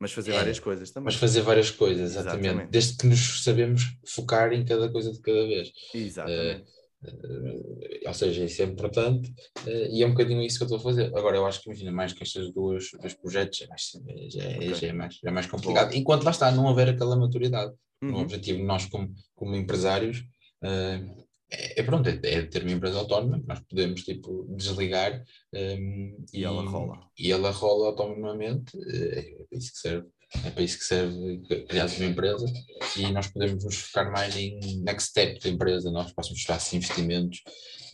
[0.02, 1.04] mas fazer é, várias coisas também.
[1.04, 2.44] Mas fazer várias coisas, exatamente.
[2.44, 2.70] exatamente.
[2.72, 5.70] Desde que nos sabemos focar em cada coisa de cada vez.
[5.94, 6.64] Exatamente.
[7.04, 9.32] Uh, uh, ou seja, isso é importante
[9.64, 11.16] uh, e é um bocadinho isso que eu estou a fazer.
[11.16, 13.66] Agora, eu acho que, imagina, mais que estes dois, dois projetos é
[14.28, 14.74] já, é, okay.
[14.74, 15.92] já, é mais, já é mais complicado.
[15.92, 15.96] Bom.
[15.96, 17.72] Enquanto lá está, não houver aquela maturidade.
[18.02, 18.14] Uhum.
[18.14, 20.24] O objetivo, nós como, como empresários,
[21.52, 25.22] é, é, pronto, é, é, ter uma empresa autónoma, nós podemos tipo desligar
[25.52, 27.00] um, e, e, ela rola.
[27.18, 30.08] E ela rola autonomamente, é, é para isso que serve.
[30.46, 32.46] É para isso que serve criar uma empresa
[32.96, 36.76] e nós podemos nos focar mais em next step da empresa, nós próximos espaços de
[36.78, 37.42] investimentos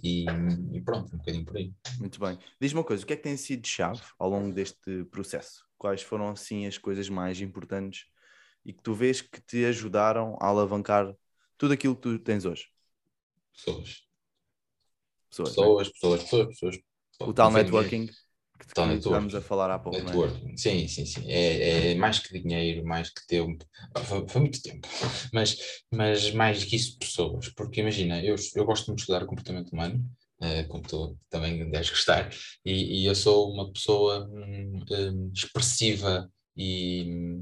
[0.05, 0.25] e,
[0.73, 1.73] e, pronto, um bocadinho por aí.
[1.99, 2.39] Muito bem.
[2.61, 5.65] Diz-me uma coisa, o que é que tem sido chave ao longo deste processo?
[5.77, 8.05] Quais foram assim as coisas mais importantes
[8.65, 11.13] e que tu vês que te ajudaram a alavancar
[11.57, 12.69] tudo aquilo que tu tens hoje?
[13.59, 14.03] Pessoas.
[15.31, 15.93] Pessoas, pessoas, né?
[15.93, 16.79] pessoas, pessoas, pessoas,
[17.21, 19.99] O tal networking que, tal que estamos a falar há pouco.
[19.99, 20.03] É?
[20.03, 20.57] Networking, é?
[20.57, 21.31] sim, sim, sim.
[21.31, 23.65] É, é, mais que dinheiro, mais que tempo.
[24.05, 24.87] Foi, foi, muito tempo.
[25.33, 25.57] Mas,
[25.93, 27.49] mas mais que isso, pessoas.
[27.51, 30.05] Porque imagina, eu, eu gosto muito de estudar comportamento humano.
[30.41, 32.31] Uh, como tu também deves gostar,
[32.65, 37.41] e, e eu sou uma pessoa um, um, expressiva e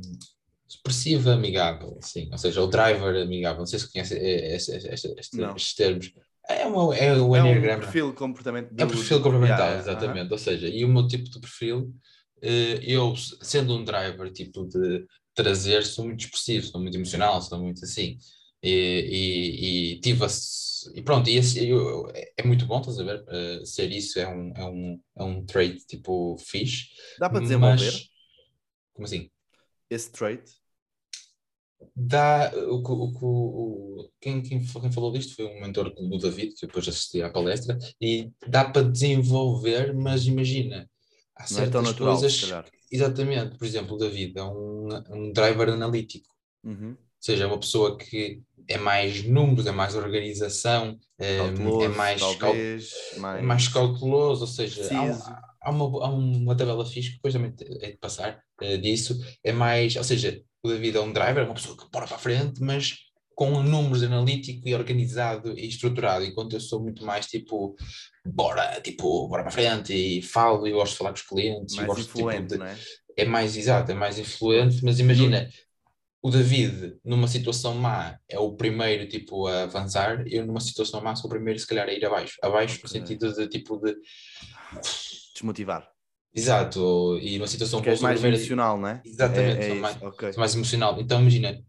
[0.68, 6.12] expressiva amigável, sim, ou seja, o driver amigável, não sei se conhece estes termos.
[6.48, 7.78] É, uma, é o é enneagrama.
[7.78, 8.76] um perfil comportamental.
[8.78, 10.26] É um perfil comportamental, yeah, exatamente.
[10.26, 10.32] Uh -huh.
[10.32, 11.92] Ou seja, e o meu tipo de perfil,
[12.40, 15.04] eh, eu, sendo um driver tipo de
[15.34, 18.16] trazer, sou muito expressivo, sou muito emocional, sou muito assim.
[18.62, 20.28] E, e, e tive a,
[20.94, 23.22] e pronto, e esse, eu, é muito bom, estás a ver?
[23.22, 26.86] Uh, ser isso é um, é um, é um trait tipo fixe.
[27.18, 27.84] Dá para desenvolver?
[27.84, 28.08] Mas,
[28.94, 29.30] como assim?
[29.90, 30.42] Esse trait?
[31.94, 36.88] Dá, o, o, o, quem, quem, falou disto foi um mentor do David, que depois
[36.88, 40.88] assisti à palestra, e dá para desenvolver, mas imagina,
[41.34, 42.50] há Não certas é tão natural, coisas.
[42.90, 46.28] Exatamente, por exemplo, o David é um, um driver analítico,
[46.64, 46.90] uhum.
[46.90, 52.20] ou seja, é uma pessoa que é mais números, é mais organização, é, é mais,
[52.20, 53.20] talvez, cal...
[53.20, 53.38] mais...
[53.38, 57.52] É mais cauteloso, ou seja, há, há, uma, há uma tabela fixe que depois também
[57.80, 61.46] é de passar uh, disso, é mais, ou seja, o David é um driver, é
[61.46, 62.94] uma pessoa que bora para a frente, mas
[63.34, 67.76] com números analítico e organizado e estruturado, enquanto eu sou muito mais tipo,
[68.24, 71.76] bora, tipo, bora para a frente e falo e gosto de falar com os clientes.
[71.76, 72.76] Mais gosto, influente, tipo, de, é?
[73.18, 75.50] É mais exato, é mais influente, mas imagina,
[76.22, 81.14] o David, numa situação má, é o primeiro tipo a avançar, eu numa situação má
[81.14, 82.36] sou o primeiro, se calhar, a ir abaixo.
[82.42, 83.94] Abaixo no sentido de tipo de
[85.36, 85.88] Desmotivar.
[86.34, 89.00] Exato, e numa situação és boa, mais emocional, não é?
[89.04, 90.32] Exatamente, É, é mais- ok.
[90.32, 91.00] sou mais emocional.
[91.00, 91.62] Então imagina,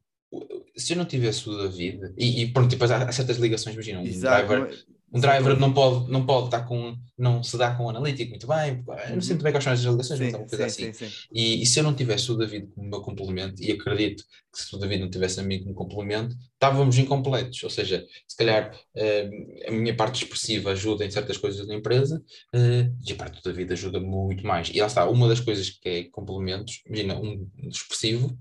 [0.76, 4.00] se eu não tivesse o David, e, e pronto, depois há, há certas ligações, imagina,
[4.00, 4.48] um Exato.
[4.48, 7.90] driver, é- um driver não pode, não pode estar com, não se dá com o
[7.90, 10.38] analítico muito bem, eu não sei muito bem quais são as ligações, mas é Sim,
[10.38, 10.94] uma coisa sim, assim.
[10.94, 11.16] sim, sim.
[11.32, 14.76] E, e se eu não tivesse o David como meu complemento, e acredito que se
[14.76, 17.64] o David não tivesse a mim como complemento, estávamos incompletos.
[17.64, 19.30] Ou seja, se calhar eh,
[19.68, 22.22] a minha parte expressiva ajuda em certas coisas da empresa
[22.54, 24.70] eh, e a parte do David ajuda muito mais.
[24.74, 28.38] E lá está, uma das coisas que é complementos, imagina, um expressivo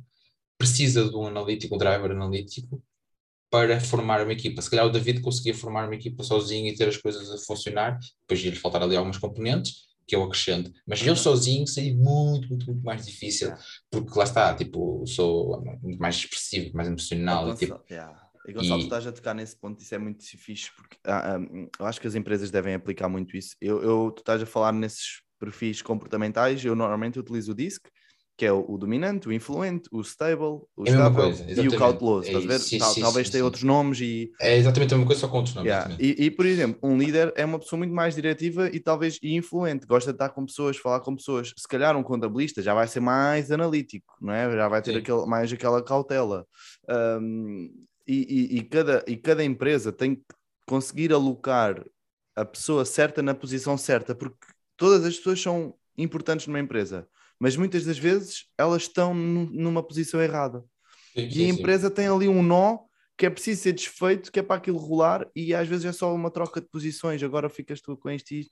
[0.59, 2.83] precisa de um analítico, um driver analítico
[3.51, 4.61] para formar uma equipa.
[4.61, 7.99] Se calhar o David conseguia formar uma equipa sozinho e ter as coisas a funcionar,
[8.23, 10.71] depois ia-lhe faltar ali alguns componentes que eu acrescento.
[10.87, 11.17] Mas eu Uhum.
[11.17, 13.53] sozinho seria muito, muito, muito mais difícil,
[13.91, 18.23] porque lá está, tipo, sou muito mais expressivo, mais emocional, e, tipo, yeah.
[18.49, 21.35] E Gonçalo, e- tu estás a tocar nesse ponto, isso é muito fixe, porque ah,
[21.37, 21.39] ah,
[21.81, 23.57] eu acho que as empresas devem aplicar muito isso.
[23.61, 27.83] Eu, eu- tu estás a falar nesses perfis comportamentais, eu normalmente utilizo o DISC,
[28.37, 31.77] que é o, o dominante, o influente, o stable, o É estável coisa, e o
[31.79, 32.29] cauteloso.
[32.29, 35.07] É isso, sim, Tal- sim, talvez sim, tenha outros nomes e, é exatamente a mesma
[35.07, 35.69] coisa, só com outros nomes.
[35.71, 35.97] Yeah.
[35.99, 39.35] E, e, por exemplo, um líder é uma pessoa muito mais diretiva e talvez e
[39.35, 41.53] influente, gosta de estar com pessoas, falar com pessoas.
[41.57, 44.51] Se calhar um contabilista já vai ser mais analítico, não é?
[44.55, 46.47] Já vai ter aquele, mais aquela cautela.
[46.89, 47.71] Um,
[48.07, 50.23] e, e- e cada, e cada empresa tem que
[50.67, 51.83] conseguir alocar
[52.37, 54.37] a pessoa certa na posição certa, porque
[54.77, 57.09] todas as pessoas são importantes numa empresa,
[57.39, 60.65] mas muitas das vezes elas estão nu- numa posição errada.
[61.15, 61.61] Sim, E sim, a sim.
[61.61, 62.79] empresa tem ali um nó
[63.19, 66.15] que é preciso ser desfeito, que é para aquilo rolar, e às vezes é só
[66.15, 67.23] uma troca de posições.
[67.23, 68.47] Agora ficas tu com isto e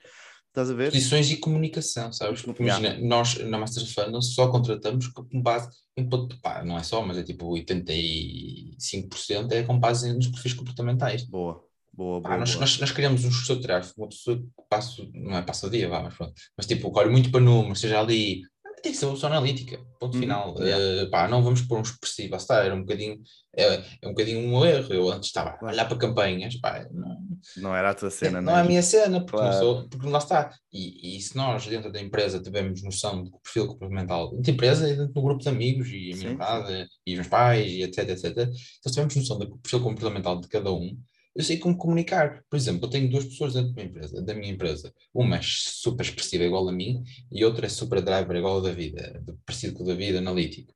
[0.47, 0.91] estás a ver?
[0.91, 2.41] Posições e comunicação, sabes?
[2.41, 6.83] Porque imagina, nós na Master Funnel só contratamos com base em ponto, pá, não é
[6.83, 11.23] só, mas é tipo 85% é com base nos perfis comportamentais.
[11.23, 11.63] Boa,
[11.93, 12.37] boa, boa.
[12.37, 12.61] nós, boa.
[12.61, 15.69] nós, nós criamos um gestor de tráfego, uma pessoa que passa, não é passa o
[15.69, 18.41] dia, vá, mas pronto, mas tipo, olha muito para números, seja ali,
[18.81, 20.55] tem que ser uma pessoa analítica, ponto Uhum, final.
[20.59, 21.03] yeah.
[21.03, 23.21] Eh, pá, não vamos pôr um expressivo, está, era um bocadinho,
[23.55, 24.93] é, é um bocadinho um erro.
[24.93, 27.17] Eu antes estava a olhar para campanhas, pá, não,
[27.57, 28.59] Não era a tua cena, não né?
[28.59, 29.65] é a minha cena, porque, não Claro.
[29.65, 30.53] sou, porque lá está.
[30.71, 34.87] E, e se nós, dentro da empresa, tivermos noção do perfil comportamental dentro da empresa
[34.87, 37.81] dentro do grupo de amigos e a minha Sim, namorada e os meus pais e
[37.83, 40.97] etc, etc, se tivermos noção do perfil comportamental de cada um,
[41.35, 42.43] eu sei como comunicar.
[42.49, 44.93] Por exemplo, eu tenho duas pessoas dentro da minha empresa, da minha empresa.
[45.13, 48.71] Uma é super expressiva igual a mim e outra é super driver igual ao da
[48.71, 50.73] vida, parecido com o da vida, analítico.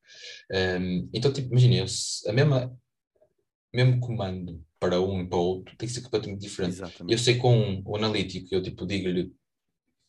[0.51, 1.85] Um, então, tipo, imagina, eu
[2.27, 2.77] a mesma,
[3.73, 6.79] mesmo comando para um e para o outro tem que ser completamente diferente.
[6.79, 7.21] Eu Exatamente.
[7.21, 9.31] sei com o analítico, eu tipo digo-lhe,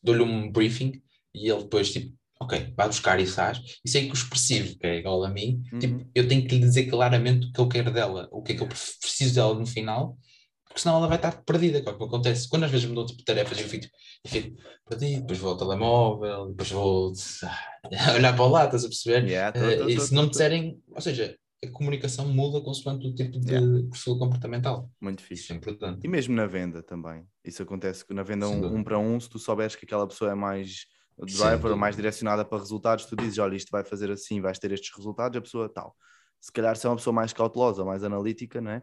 [0.02, 1.00] dou-lhe um briefing
[1.34, 3.60] e ele depois tipo, ok, vai buscar isso faz.
[3.84, 5.78] E sei que o expressivo, que é igual a mim, Uhum.
[5.78, 8.56] tipo, eu tenho que lhe dizer claramente o que eu quero dela, o que é
[8.56, 10.18] que eu preciso dela no final,
[10.70, 12.48] porque senão ela vai estar perdida, que é o que acontece.
[12.48, 13.86] Quando às vezes me dão tipo, tarefas, eu fico,
[14.24, 14.56] eu fico
[14.88, 17.12] perdido, depois vou ao telemóvel, depois vou
[18.14, 19.28] olhar para o lado, estás a perceber?
[19.28, 22.60] Yeah, tô, Eh, tô, e tô, se não me disserem, ou seja, a comunicação muda
[22.62, 23.88] consoante o tipo de Yeah.
[23.90, 24.88] perfil comportamental.
[25.00, 25.52] Muito Isso fixe.
[25.52, 26.06] é importante.
[26.06, 27.26] E mesmo na venda também.
[27.44, 30.30] Isso acontece que na venda um, um para um, se tu souberes que aquela pessoa
[30.30, 30.86] é mais
[31.18, 31.76] driver, dúvida.
[31.76, 35.36] mais direcionada para resultados, tu dizes, olha, isto vai fazer assim, vais ter estes resultados,
[35.36, 35.94] a pessoa tal.
[36.40, 38.82] Se calhar se é uma pessoa mais cautelosa, mais analítica, não é?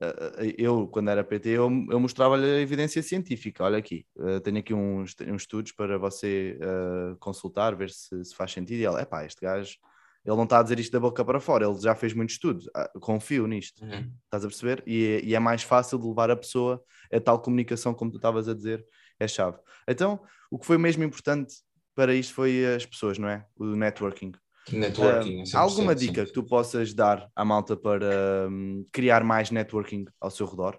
[0.00, 3.64] Eh, Eu, quando era PT, eu, eu mostrava-lhe a evidência científica.
[3.64, 8.34] Olha aqui, eh, tenho aqui uns, uns estudos para você eh, consultar, ver se, se
[8.34, 8.80] faz sentido.
[8.80, 9.76] E ela, epá, este gajo,
[10.24, 12.64] ele não está a dizer isto da boca para fora, ele já fez muito estudo,
[12.74, 13.84] Ah, confio nisto.
[13.84, 14.10] Uhum.
[14.24, 14.82] Estás a perceber?
[14.86, 16.82] E, é- e é mais fácil de levar a pessoa
[17.12, 18.84] a tal comunicação, como tu estavas a dizer,
[19.20, 19.58] é chave.
[19.88, 20.20] Então,
[20.50, 21.54] o que foi mesmo importante
[21.94, 23.46] para isto foi as pessoas, não é?
[23.56, 24.32] O networking.
[24.72, 25.42] Networking.
[25.42, 26.26] 100%, há alguma dica 100%.
[26.26, 30.78] que tu possas dar à malta para hum, criar mais networking ao seu redor?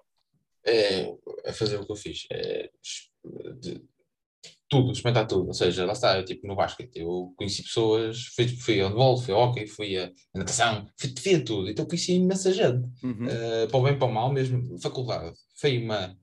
[0.65, 1.13] É,
[1.43, 2.25] é fazer o que eu fiz.
[2.31, 2.69] É,
[3.59, 3.83] de-
[4.69, 5.47] tudo, experimentar tudo.
[5.47, 9.17] Ou seja, lá está, eu, tipo no basquete, eu conheci pessoas, fui, fui ao handball,
[9.17, 11.69] fui ao hockey, fui a, a natação, fui, fui a tudo.
[11.69, 12.87] Então conheci imensa gente.
[13.03, 13.27] Uhum.
[13.27, 16.15] Uh, para o bem para o mal mesmo, faculdade, foi uma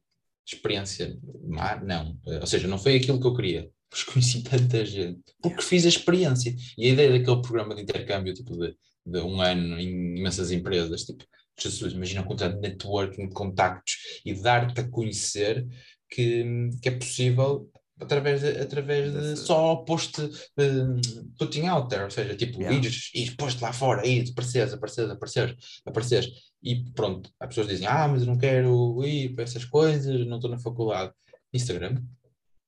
[0.47, 4.85] experiência má, não, Uh, ou seja, não foi aquilo que eu queria, mas conheci tanta
[4.85, 8.75] gente, porque fiz a experiência, e a ideia daquele programa de intercâmbio, tipo de,
[9.05, 11.25] de um ano em imensas empresas, tipo,
[11.61, 15.67] Jesus, imagina o quantidade de networking, de contactos, e dar-te a conhecer
[16.09, 17.71] que, que é possível
[18.01, 21.01] através de, através de só post um,
[21.39, 22.79] putting out there, ou seja, tipo, Yeah.
[22.79, 26.31] ires, ires posto lá fora, ires, apareceres, apareceres, apareceres, apareceres,
[26.63, 30.37] e pronto, as pessoas dizem, ah, mas eu não quero ir para essas coisas, não
[30.37, 31.13] estou na faculdade.
[31.53, 32.03] Instagram,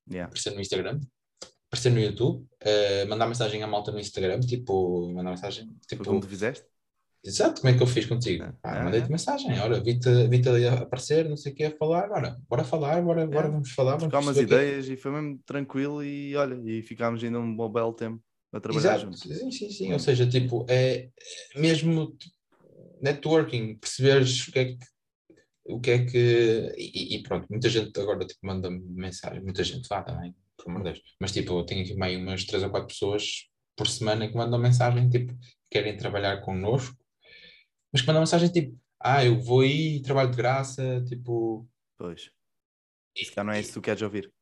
[0.06, 0.26] Yeah.
[0.26, 1.00] aparecer no Instagram,
[1.74, 6.20] aparecer no YouTube, eh, mandar mensagem à malta no Instagram, tipo, mandar mensagem, tipo, como
[6.20, 6.64] tu fizeste?
[7.24, 8.44] Exato, como é que eu fiz contigo?
[8.44, 9.10] É, Pá, é, mandei-te é.
[9.10, 12.64] mensagem, olha, vi-te vi ali a aparecer, não sei o que, a falar, bora, bora
[12.64, 13.50] falar, bora, bora É.
[13.50, 17.56] vamos falar, vamos umas ideias e foi mesmo tranquilo e olha, e ficámos ainda um
[17.56, 18.22] bom belo tempo
[18.52, 19.20] a trabalhar Exato, juntos.
[19.20, 21.08] sim, sim, sim, ou seja, tipo, é
[21.54, 22.14] é mesmo
[23.00, 24.78] networking, perceberes o que é que
[25.66, 29.88] o que é que e, e pronto, muita gente agora tipo, manda mensagem, muita gente
[29.88, 30.34] vá também,
[30.64, 33.48] por amor de Deus, mas tipo, eu tenho aqui meio umas três ou quatro pessoas
[33.76, 35.32] por semana que mandam mensagem, tipo,
[35.70, 36.96] querem trabalhar connosco,
[37.92, 42.30] mas que mandam mensagem tipo, ah, eu vou aí trabalho de graça, tipo, Pois.
[43.16, 44.33] Se calhar não é isso que tu queres ouvir.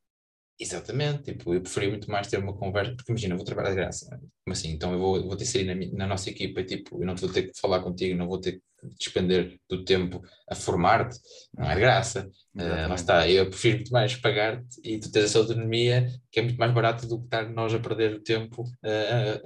[0.59, 3.75] Exatamente, tipo, eu preferi muito mais ter uma conversa, porque imagina, eu vou trabalhar de
[3.75, 4.07] graça,
[4.45, 4.69] como assim?
[4.69, 7.29] Então eu vou, vou ter sair na, na nossa equipa e tipo, eu não vou
[7.29, 8.61] ter que falar contigo, não vou ter que
[8.97, 11.17] despender do tempo a formar-te,
[11.57, 12.29] não é de graça.
[12.57, 16.43] Eh, lá está, eu prefiro muito mais pagar-te e tu tens essa autonomia que é
[16.43, 19.41] muito mais barato do que estar nós a perder o tempo eh,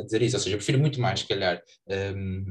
[0.00, 0.36] a, dizer isso.
[0.36, 1.60] Ou seja, eu prefiro muito mais, se calhar.
[1.88, 2.44] ehm,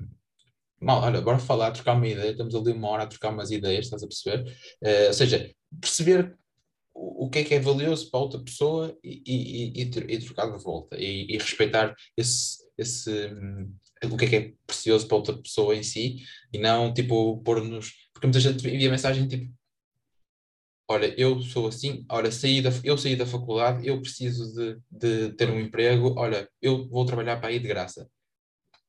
[0.80, 3.86] Mal, olha, bora falar, trocar uma ideia, estamos ali uma hora a trocar umas ideias,
[3.86, 4.52] estás a perceber?
[4.82, 6.36] Eh, ou seja, perceber
[6.94, 10.52] o, que é que é valioso para outra pessoa e, e, e, e tro- trocar
[10.52, 13.74] de volta e, e respeitar esse, esse, hum,
[14.06, 16.18] o que é que é precioso para outra pessoa em si
[16.52, 17.92] e não tipo pôr-nos.
[18.14, 19.52] Porque muita gente envia mensagem tipo:
[20.88, 25.34] Olha, eu sou assim, olha, saí da, eu saí da faculdade, eu preciso de, de
[25.36, 28.10] ter um emprego, olha, eu vou trabalhar para aí de graça.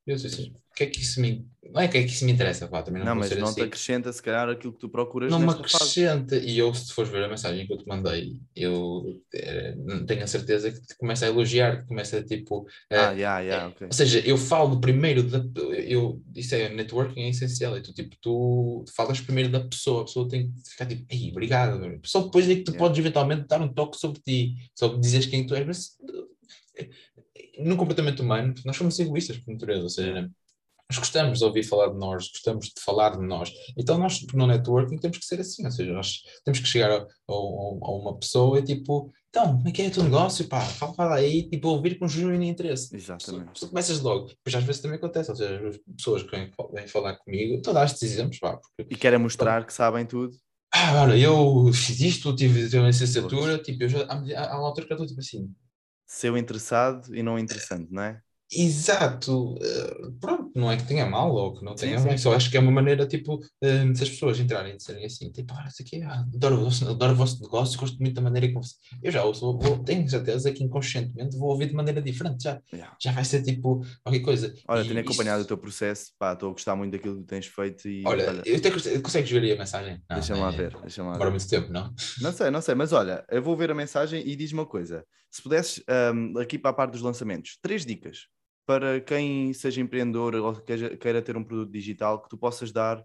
[0.07, 1.47] Eu sou assim, o que é que isso me.
[1.71, 3.55] Não é que é que isso me interessa, pá, também não, Não, mas não assim
[3.55, 5.77] te acrescenta se calhar aquilo que tu procuras não me nesta fase.
[5.77, 6.37] acrescenta.
[6.37, 10.25] E eu, se fores ver a mensagem que eu te mandei, eu eh, não tenho
[10.25, 12.67] a certeza que te começa a elogiar, que começa a tipo.
[12.91, 13.87] eh, Ah, já, já, ok.
[13.87, 15.39] Ou seja, eu falo primeiro da.
[15.87, 17.77] Eu, isso é networking, é essencial.
[17.79, 21.31] E tu, tipo, tu falas primeiro da pessoa, a pessoa tem que ficar tipo, ei,
[21.31, 21.81] obrigado.
[22.05, 22.79] Só depois é que tu Yeah.
[22.79, 25.65] podes eventualmente dar um toque sobre ti, sobre dizeres quem tu és.
[25.67, 25.91] Mas
[26.77, 26.89] eh,
[27.59, 30.31] no comportamento humano, nós somos egoístas por natureza, ou seja.
[30.91, 33.51] Nós gostamos de ouvir falar de nós, gostamos de falar de nós.
[33.79, 36.97] Então, nós no networking temos que ser assim, ou seja, nós temos que chegar a,
[36.97, 40.61] a- a uma pessoa e tipo, então, como é que é o teu negócio, pá?
[40.61, 42.95] Fala, fala aí, tipo, ouvir com genuíno interesse.
[42.95, 43.53] Exatamente.
[43.55, 46.51] Tu, tu começas logo, depois às vezes também acontece, ou seja, as pessoas que vêm,
[46.75, 50.37] vêm falar comigo, todas as exemplos, pá, porque, E querem mostrar que sabem tudo.
[50.75, 54.87] ah, olha, eu fiz isto, tive, tive uma licenciatura, tipo, eu já, há uma altura
[54.89, 55.51] que eu estou tipo assim,
[56.17, 58.23] Seu interessado e não interessante, não é?
[58.55, 62.35] Exato, eh, pronto, não é que tenha mal ou que não tenha sim, bem, só
[62.35, 65.69] acho que é uma maneira, tipo, eh, das pessoas entrarem e disserem assim, tipo, olha,
[65.69, 68.63] isso aqui, ah, adoro, o vosso- adoro o vosso negócio, gosto muito da maneira como...
[68.63, 72.61] você-" Eu já ouço, vou, tenho certeza que inconscientemente vou ouvir de maneira diferente, já,
[72.73, 72.97] Yeah.
[73.01, 74.55] já vai ser tipo, qualquer coisa.
[74.69, 77.47] Olha, E tenho acompanhado o teu processo, pá, estou a gostar muito daquilo que tens
[77.47, 80.03] feito e Olha, olha, eu até consegues ver aí a mensagem?
[80.11, 81.31] Deixa-me lá é- ver, deixa-me lá ver.
[81.31, 81.95] muito tempo, não?
[82.21, 85.05] Não sei, não sei, mas olha, eu vou ver a mensagem e diz-me uma coisa.
[85.31, 85.83] Se pudesses,
[86.15, 88.27] hum, aqui para a parte dos lançamentos, três dicas
[88.67, 93.05] para quem seja empreendedor ou queira, queira ter um produto digital que tu possas dar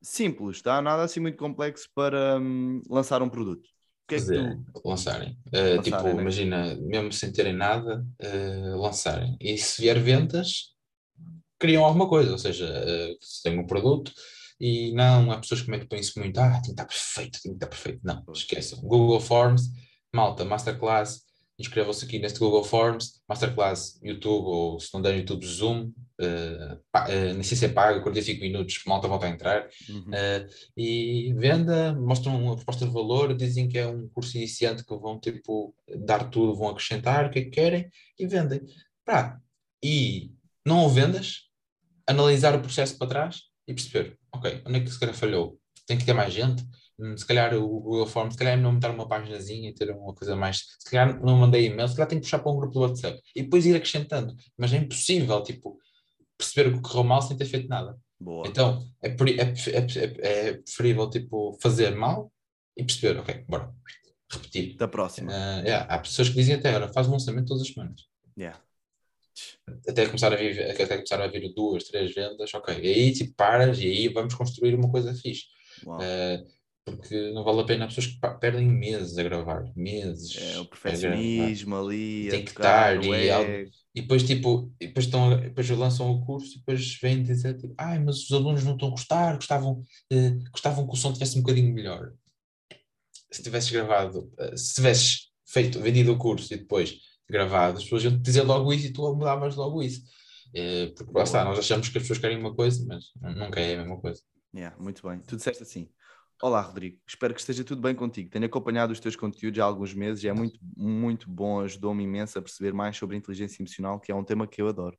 [0.00, 0.80] simples, tá?
[0.80, 3.68] Nada assim muito complexo para hum, lançar um produto.
[4.06, 4.88] Que é que tu.
[4.88, 5.38] lançarem.
[5.48, 6.22] Uh, Lançarem, tipo, né?
[6.22, 9.36] imagina, mesmo sem terem nada, uh, lançarem.
[9.40, 10.74] E se vier vendas,
[11.58, 12.32] criam alguma coisa.
[12.32, 14.12] Ou seja, uh, se tem um produto
[14.58, 17.56] e não, há pessoas que metem isso muito, ah, tem que estar perfeito, tem que
[17.56, 18.00] estar perfeito.
[18.02, 18.80] Não, esqueçam.
[18.80, 19.70] Google Forms,
[20.12, 21.22] malta, Masterclass,
[21.58, 25.86] inscrevam-se aqui neste Google Forms, Masterclass, YouTube, ou se não der YouTube, Zoom,
[26.20, 30.02] uh, pa- uh, nem sei se é pago, 45 minutos, malta volta a entrar Uhum.
[30.02, 34.96] uh, e venda, mostram uma proposta de valor, dizem que é um curso iniciante que
[34.96, 35.74] vão tipo
[36.06, 38.60] dar tudo, vão acrescentar o que é que querem e vendem.
[39.04, 39.38] Pá,
[39.82, 40.30] e
[40.64, 41.48] não o vendas,
[42.06, 45.58] analisar o processo para trás e perceber, ok, onde é que se calhar falhou?
[45.86, 46.62] Tem que ter mais gente?
[46.98, 49.90] Hum, Se calhar o Google Forms, se calhar é não montar uma paginazinha e ter
[49.90, 50.64] uma coisa mais.
[50.78, 53.20] Se calhar não mandei e-mail, se calhar tem que puxar para um grupo do WhatsApp
[53.36, 54.34] e depois ir acrescentando.
[54.56, 55.78] Mas é impossível, tipo,
[56.36, 57.96] perceber o que correu mal sem ter feito nada.
[58.20, 58.46] Boa.
[58.48, 62.32] Então, é, é, é, é- é preferível, tipo, fazer mal
[62.76, 63.72] e perceber, ok, bora,
[64.30, 64.76] repetir.
[64.76, 65.32] Da próxima.
[65.32, 68.02] Ah, yeah, há pessoas que dizem até, olha, faz um lançamento todas as semanas.
[68.36, 68.60] Yeah.
[69.88, 72.74] Até começar a vir, até começar a vir duas, três vendas, ok.
[72.82, 75.44] E aí, tipo, paras e aí vamos construir uma coisa fixe.
[75.86, 76.00] Uau.
[76.00, 76.42] Ah,
[76.96, 80.36] porque não vale a pena, há pessoas que perdem meses a gravar, meses.
[80.36, 83.70] É o perfeccionismo ali, Tem que estar e algo-.
[83.94, 87.74] E depois, tipo, e depois, estão, depois lançam o curso e depois vêm dizer, tipo,
[87.76, 89.82] ai, mas os alunos não estão a gostar, gostavam,
[90.12, 92.12] eh, gostavam que o som tivesse um bocadinho melhor.
[93.30, 96.96] Se tivesses gravado, eh, se tivesses feito, vendido o curso e depois
[97.28, 100.02] gravado, as pessoas iam te dizer logo isso e tu mudavas logo isso.
[100.54, 103.74] Eh, porque lá está, nós achamos que as pessoas querem uma coisa, mas nunca é
[103.74, 104.22] a mesma coisa.
[104.54, 105.20] Yeah, muito bem.
[105.20, 105.88] Tu disseste assim.
[106.40, 107.00] Olá, Rodrigo.
[107.04, 108.30] Espero que esteja tudo bem contigo.
[108.30, 111.60] Tenho acompanhado os teus conteúdos há alguns meses e é muito, muito bom.
[111.60, 114.96] Ajudou-me imenso a perceber mais sobre inteligência emocional, que é um tema que eu adoro.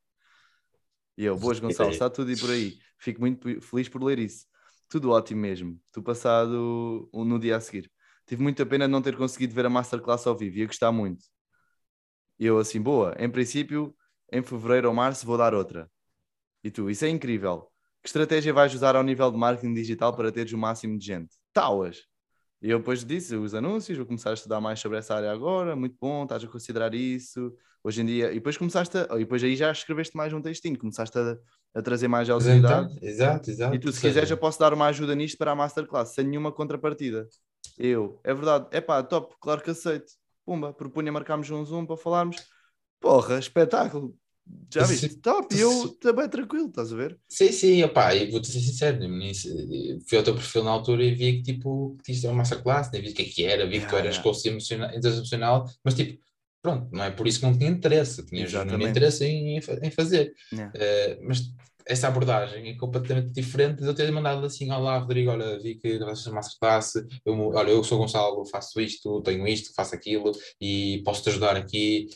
[1.16, 2.78] E eu, boas, Gonçalo, está tudo e por aí.
[2.98, 4.44] Fico muito feliz por ler isso.
[4.86, 5.80] Tudo ótimo mesmo.
[5.90, 7.90] Tu passado no dia a seguir.
[8.26, 11.24] Tive muita pena de não ter conseguido ver a Masterclass ao vivo, ia gostar muito.
[12.38, 13.96] E eu assim, boa, em princípio,
[14.30, 15.90] em fevereiro ou março vou dar outra.
[16.62, 17.69] E tu, isso é incrível.
[18.02, 21.36] Que estratégia vais usar ao nível de marketing digital para teres o máximo de gente?
[21.52, 22.02] Tauas.
[22.62, 25.74] E eu depois disse os anúncios, vou começar a estudar mais sobre essa área agora,
[25.74, 27.54] muito bom, estás a considerar isso.
[27.82, 30.78] Hoje em dia, e depois começaste a, e depois aí já escreveste mais um textinho,
[30.78, 31.38] começaste a,
[31.74, 32.98] a trazer mais autoridade.
[33.00, 33.74] Exato, exato.
[33.74, 36.52] E tu, se quiseres, eu posso dar uma ajuda nisto para a Masterclass, sem nenhuma
[36.52, 37.26] contrapartida.
[37.78, 40.12] Eu, é verdade, é pá, top, claro que aceito.
[40.44, 42.36] Pumba, propunha marcarmos um Zoom para falarmos.
[43.00, 44.14] Porra, espetáculo.
[44.72, 45.08] Já viste?
[45.16, 47.18] Top, e eu também tranquilo, estás a ver?
[47.28, 48.98] Sim, sim, opá, e vou-te ser sincero,
[50.08, 52.90] fui ao teu perfil na altura e vi que tipo, que isto é uma masterclass,
[52.92, 54.22] nem vi o que é que era, vi yeah, que tu eras yeah.
[54.22, 56.22] coach emocional, emocional, mas tipo,
[56.62, 60.32] pronto, não é por isso que não tinha interesse, tinha genuíno interesse em, em fazer.
[60.52, 60.72] Yeah.
[60.76, 61.52] Uh, mas
[61.86, 65.98] essa abordagem é completamente diferente de eu ter mandado assim, olá Rodrigo, olha, vi que
[65.98, 70.30] vocês uma masterclass, eu, olha, eu sou Gonçalo, faço isto, tenho isto, faço aquilo
[70.60, 72.08] e posso-te ajudar aqui.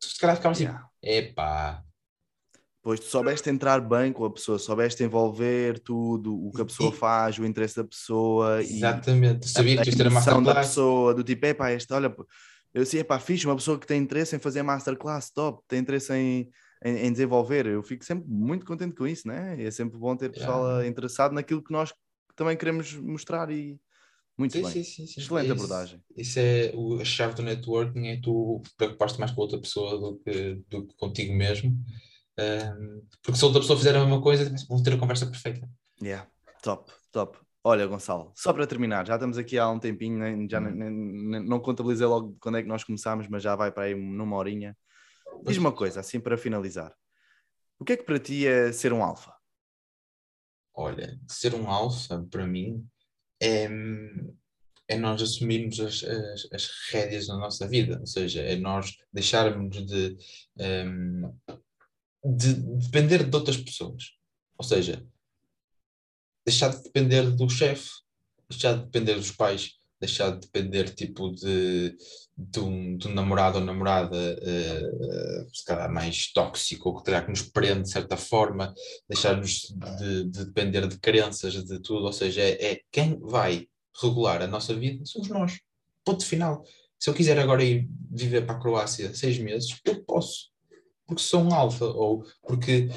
[0.00, 0.88] Se calhar ficava assim, yeah.
[1.02, 1.84] epá,
[2.88, 6.90] Pois tu soubeste entrar bem com a pessoa, soubeste envolver tudo, o que a pessoa
[6.90, 8.62] faz, o interesse da pessoa.
[8.62, 10.46] Exatamente, e sabia que isto era masterclass.
[10.46, 12.14] da pessoa, do tipo, epá, este, olha,
[12.72, 16.14] eu assim, epá, fixe, uma pessoa que tem interesse em fazer masterclass, top, tem interesse
[16.14, 16.48] em,
[16.84, 17.66] em, em desenvolver.
[17.66, 19.62] Eu fico sempre muito contente com isso, né?
[19.62, 20.86] É sempre bom ter pessoal yeah.
[20.86, 21.92] interessado naquilo que nós
[22.36, 23.78] também queremos mostrar e
[24.38, 24.70] muito sim, bem.
[24.70, 25.20] Sim, sim, sim.
[25.20, 26.02] Excelente isso, abordagem.
[26.16, 29.98] Isso é o, a chave do networking, é tu preocupar-te mais com a outra pessoa
[29.98, 31.76] do que, do que contigo mesmo
[33.22, 35.68] porque se outra pessoa fizer a mesma coisa, vão ter a conversa perfeita.
[36.00, 36.28] Yeah,
[36.62, 37.38] top, top.
[37.64, 41.44] Olha, Gonçalo, só para terminar, já estamos aqui há um tempinho, nem, já uhum.
[41.44, 44.76] não contabilizei logo quando é que nós começámos, mas já vai para aí numa horinha.
[45.44, 46.94] Diz-me uma coisa, assim para finalizar.
[47.78, 49.34] O que é que para ti é ser um alfa?
[50.72, 52.86] Olha, ser um alfa, para mim,
[53.40, 53.68] é,
[54.88, 59.84] é nós assumirmos as, as, as rédeas da nossa vida, ou seja, é nós deixarmos
[59.86, 60.16] de
[62.24, 64.12] de depender de outras pessoas.
[64.56, 65.06] Ou seja,
[66.44, 67.90] deixar de depender do chefe,
[68.48, 71.96] deixar de depender dos pais, deixar de depender tipo de,
[72.36, 77.22] de, um, de um namorado ou namorada uh, se calhar mais tóxico ou que terá
[77.22, 78.72] que nos prende de certa forma,
[79.08, 83.66] deixar-nos de, de, depender de crenças, de tudo, ou seja, é, é, quem vai
[84.00, 85.60] regular a nossa vida somos nós.
[86.04, 86.64] Ponto final.
[86.98, 90.48] Se eu quiser agora ir viver para a Croácia seis meses, eu posso
[91.08, 92.90] porque sou um alfa ou porque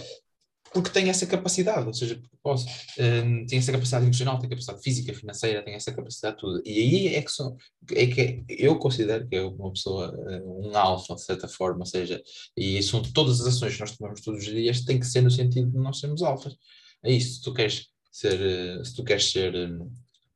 [0.74, 2.66] porque tenho essa capacidade, ou seja, posso,
[2.98, 6.62] um, tenho essa capacidade emocional, tenho capacidade física, financeira, tenho essa capacidade tudo.
[6.66, 11.16] E aí é que, é que eu considero que é uma pessoa, hum, um alfa,
[11.16, 12.22] de certa forma, ou seja,
[12.56, 15.32] e são todas as ações que nós tomamos todos os dias, tem que ser no
[15.32, 16.56] sentido de nós sermos alfas.
[17.04, 19.92] É isso, se tu queres ser, eh, se tu queres ser, hum,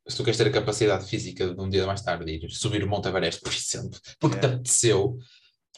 [0.08, 2.90] se tu queres ter a capacidade física de um dia mais tarde ir subir o
[2.90, 5.18] Monte Everest, por exemplo, porque te apeteceu,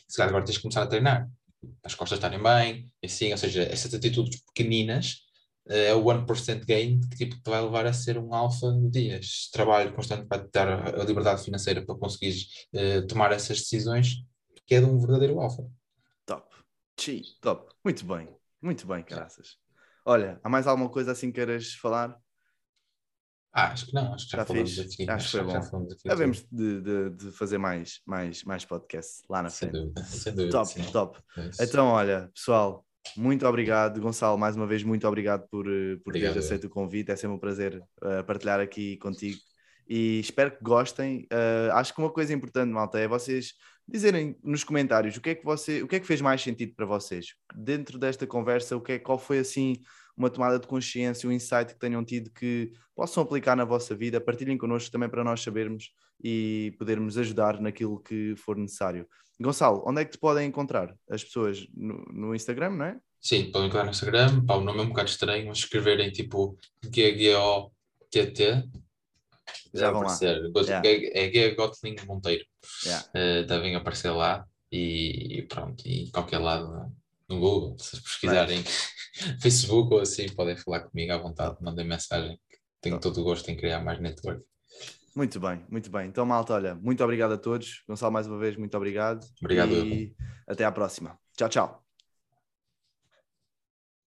[0.08, 1.30] se calhar agora tens de começar a treinar
[1.84, 5.28] as costas estarem bem, assim, ou seja, essas atitudes pequeninas
[5.70, 9.18] é o 1% gain que tipo, te vai levar a ser um alfa no dia.
[9.18, 14.24] Este trabalho constante para te dar a liberdade financeira para conseguires uh, tomar essas decisões,
[14.66, 15.70] que é de um verdadeiro alfa.
[16.26, 16.48] Top.
[17.00, 17.74] Chi, top.
[17.84, 18.30] Muito bem.
[18.62, 19.58] Muito bem, graças.
[20.06, 22.18] Olha, há mais alguma coisa assim que queiras falar?
[23.58, 25.10] Ah, acho que não, acho que já, já falamos aqui.
[25.10, 25.88] Acho, que foi bom.
[26.06, 29.72] Devemos de, de, de, fazer mais, mais, mais podcasts lá na frente.
[29.74, 30.52] Sem dúvida, sem dúvida.
[30.52, 30.92] Top, sim.
[30.92, 31.20] top.
[31.60, 32.86] É então, olha, pessoal,
[33.16, 34.00] muito obrigado.
[34.00, 37.10] Gonçalo, mais uma vez, muito obrigado por, eh, por obrigado, teres aceito o convite.
[37.10, 39.40] É sempre um prazer uh, partilhar aqui contigo.
[39.90, 41.28] E espero que gostem.
[41.34, 43.54] Uh, acho que uma coisa importante, malta, é vocês
[43.88, 46.76] dizerem nos comentários o que é que você, o que é que fez mais sentido
[46.76, 48.78] para vocês dentro desta conversa.
[48.78, 49.78] O que é, qual foi assim
[50.18, 54.20] uma tomada de consciência, um insight que tenham tido que possam aplicar na vossa vida,
[54.20, 55.92] partilhem connosco também para nós sabermos
[56.24, 59.08] e podermos ajudar naquilo que for necessário.
[59.40, 61.68] Gonçalo, onde é que te podem encontrar as pessoas?
[61.74, 62.98] No, no Instagram, não é?
[63.22, 66.58] Sim, podem encontrar no Instagram, pá, o nome é um bocado estranho, mas escreverem tipo
[66.84, 68.64] G-G-O-T-T
[69.74, 70.52] já vão aparecer.
[70.54, 70.62] lá.
[70.62, 70.90] Yeah.
[71.14, 72.46] É G Gotling Monteiro.
[72.84, 73.08] Yeah.
[73.10, 76.92] Uh, devem aparecer lá e, e pronto, e qualquer lado
[77.30, 78.64] no Google, se pesquisarem
[79.42, 82.40] Facebook ou assim, podem falar comigo à vontade, mandem mensagem.
[82.82, 84.44] Tenho todo o gosto em criar mais network.
[85.16, 86.08] Muito bem, muito bem.
[86.08, 87.84] Então, malta, olha, muito obrigado a todos.
[87.88, 89.26] Gonçalo, mais uma vez, muito obrigado.
[89.42, 89.74] Obrigado.
[89.74, 90.16] E
[90.48, 91.18] até à próxima.
[91.36, 91.87] Tchau, tchau.